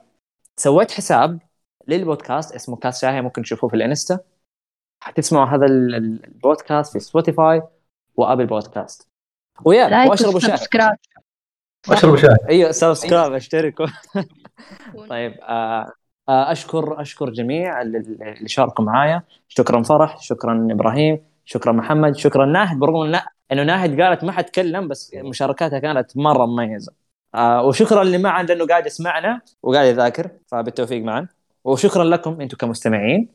سويت 0.58 0.92
حساب 0.92 1.40
للبودكاست 1.88 2.56
اسمه 2.56 2.76
كاس 2.76 3.02
شاهي 3.02 3.22
ممكن 3.22 3.42
تشوفوه 3.42 3.70
في 3.70 3.76
الإنستا. 3.76 4.20
حتسمعوا 5.04 5.46
هذا 5.46 5.66
ال- 5.66 5.96
ال- 5.96 6.26
البودكاست 6.26 6.94
في 6.94 7.00
سبوتيفاي 7.00 7.62
وأبل 8.16 8.46
بودكاست. 8.46 9.08
ويا 9.66 10.10
واشربوا 10.10 10.40
شاي 10.40 10.54
وسبسكرايب 10.54 10.98
اشربوا 11.90 12.18
شاي 12.18 12.36
إيوه 12.50 12.72
سبسكرايب 12.72 13.34
أشتركوا. 13.34 13.88
طيب 15.10 15.32
آه 15.42 15.82
آه 15.82 15.94
أشكر 16.30 17.02
أشكر 17.02 17.30
جميع 17.30 17.82
اللي 17.82 18.48
شاركوا 18.48 18.86
معايا. 18.86 19.24
شكرا 19.48 19.84
فرح 19.84 20.22
شكرا 20.22 20.68
إبراهيم 20.72 21.20
شكرا 21.46 21.72
محمد 21.72 22.16
شكرا 22.16 22.46
ناهد. 22.46 22.80
برغم 22.80 23.16
إن- 23.16 23.22
إنه 23.52 23.64
ناهد 23.64 24.02
قالت 24.02 24.24
ما 24.24 24.32
حتكلم 24.32 24.88
بس 24.88 25.16
مشاركاتها 25.16 25.80
كانت 25.80 26.18
مرة 26.18 26.46
مميزة. 26.46 26.94
آه 27.36 27.64
وشكرا 27.64 28.04
لمعن 28.04 28.46
لأنه 28.46 28.68
قاعد 28.68 28.86
يسمعنا 28.86 29.42
وقاعد 29.64 29.88
يذاكر 29.88 30.32
فبالتوفيق 30.48 31.04
معا. 31.04 31.28
وشكرا 31.64 32.04
لكم 32.04 32.42
أنتم 32.42 32.58
كمستمعين. 32.58 33.30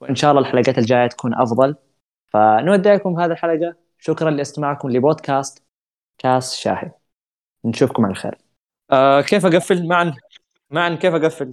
وإن 0.00 0.14
شاء 0.14 0.30
الله 0.30 0.42
الحلقات 0.42 0.78
الجاية 0.78 1.06
تكون 1.06 1.34
أفضل. 1.34 1.76
فنودعكم 2.26 3.14
بهذه 3.14 3.30
الحلقة. 3.30 3.74
شكرا 3.98 4.30
لاستماعكم 4.30 4.90
لبودكاست 4.90 5.62
كاس 6.18 6.56
شاهي 6.56 6.90
نشوفكم 7.64 8.04
على 8.04 8.14
خير. 8.14 8.38
آه 8.90 9.20
كيف 9.20 9.46
أقفل؟ 9.46 9.88
معا 9.88 10.14
معا 10.70 10.94
كيف 10.94 11.14
أقفل؟ 11.14 11.50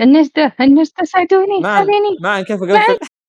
النجدة 0.00 0.52
النجدة 0.60 1.04
ساعدوني 1.04 1.60
معا 1.60 1.84
ساعدوني. 1.84 2.16
معا 2.20 2.40
كيف 2.42 2.62
اقفل 2.62 2.98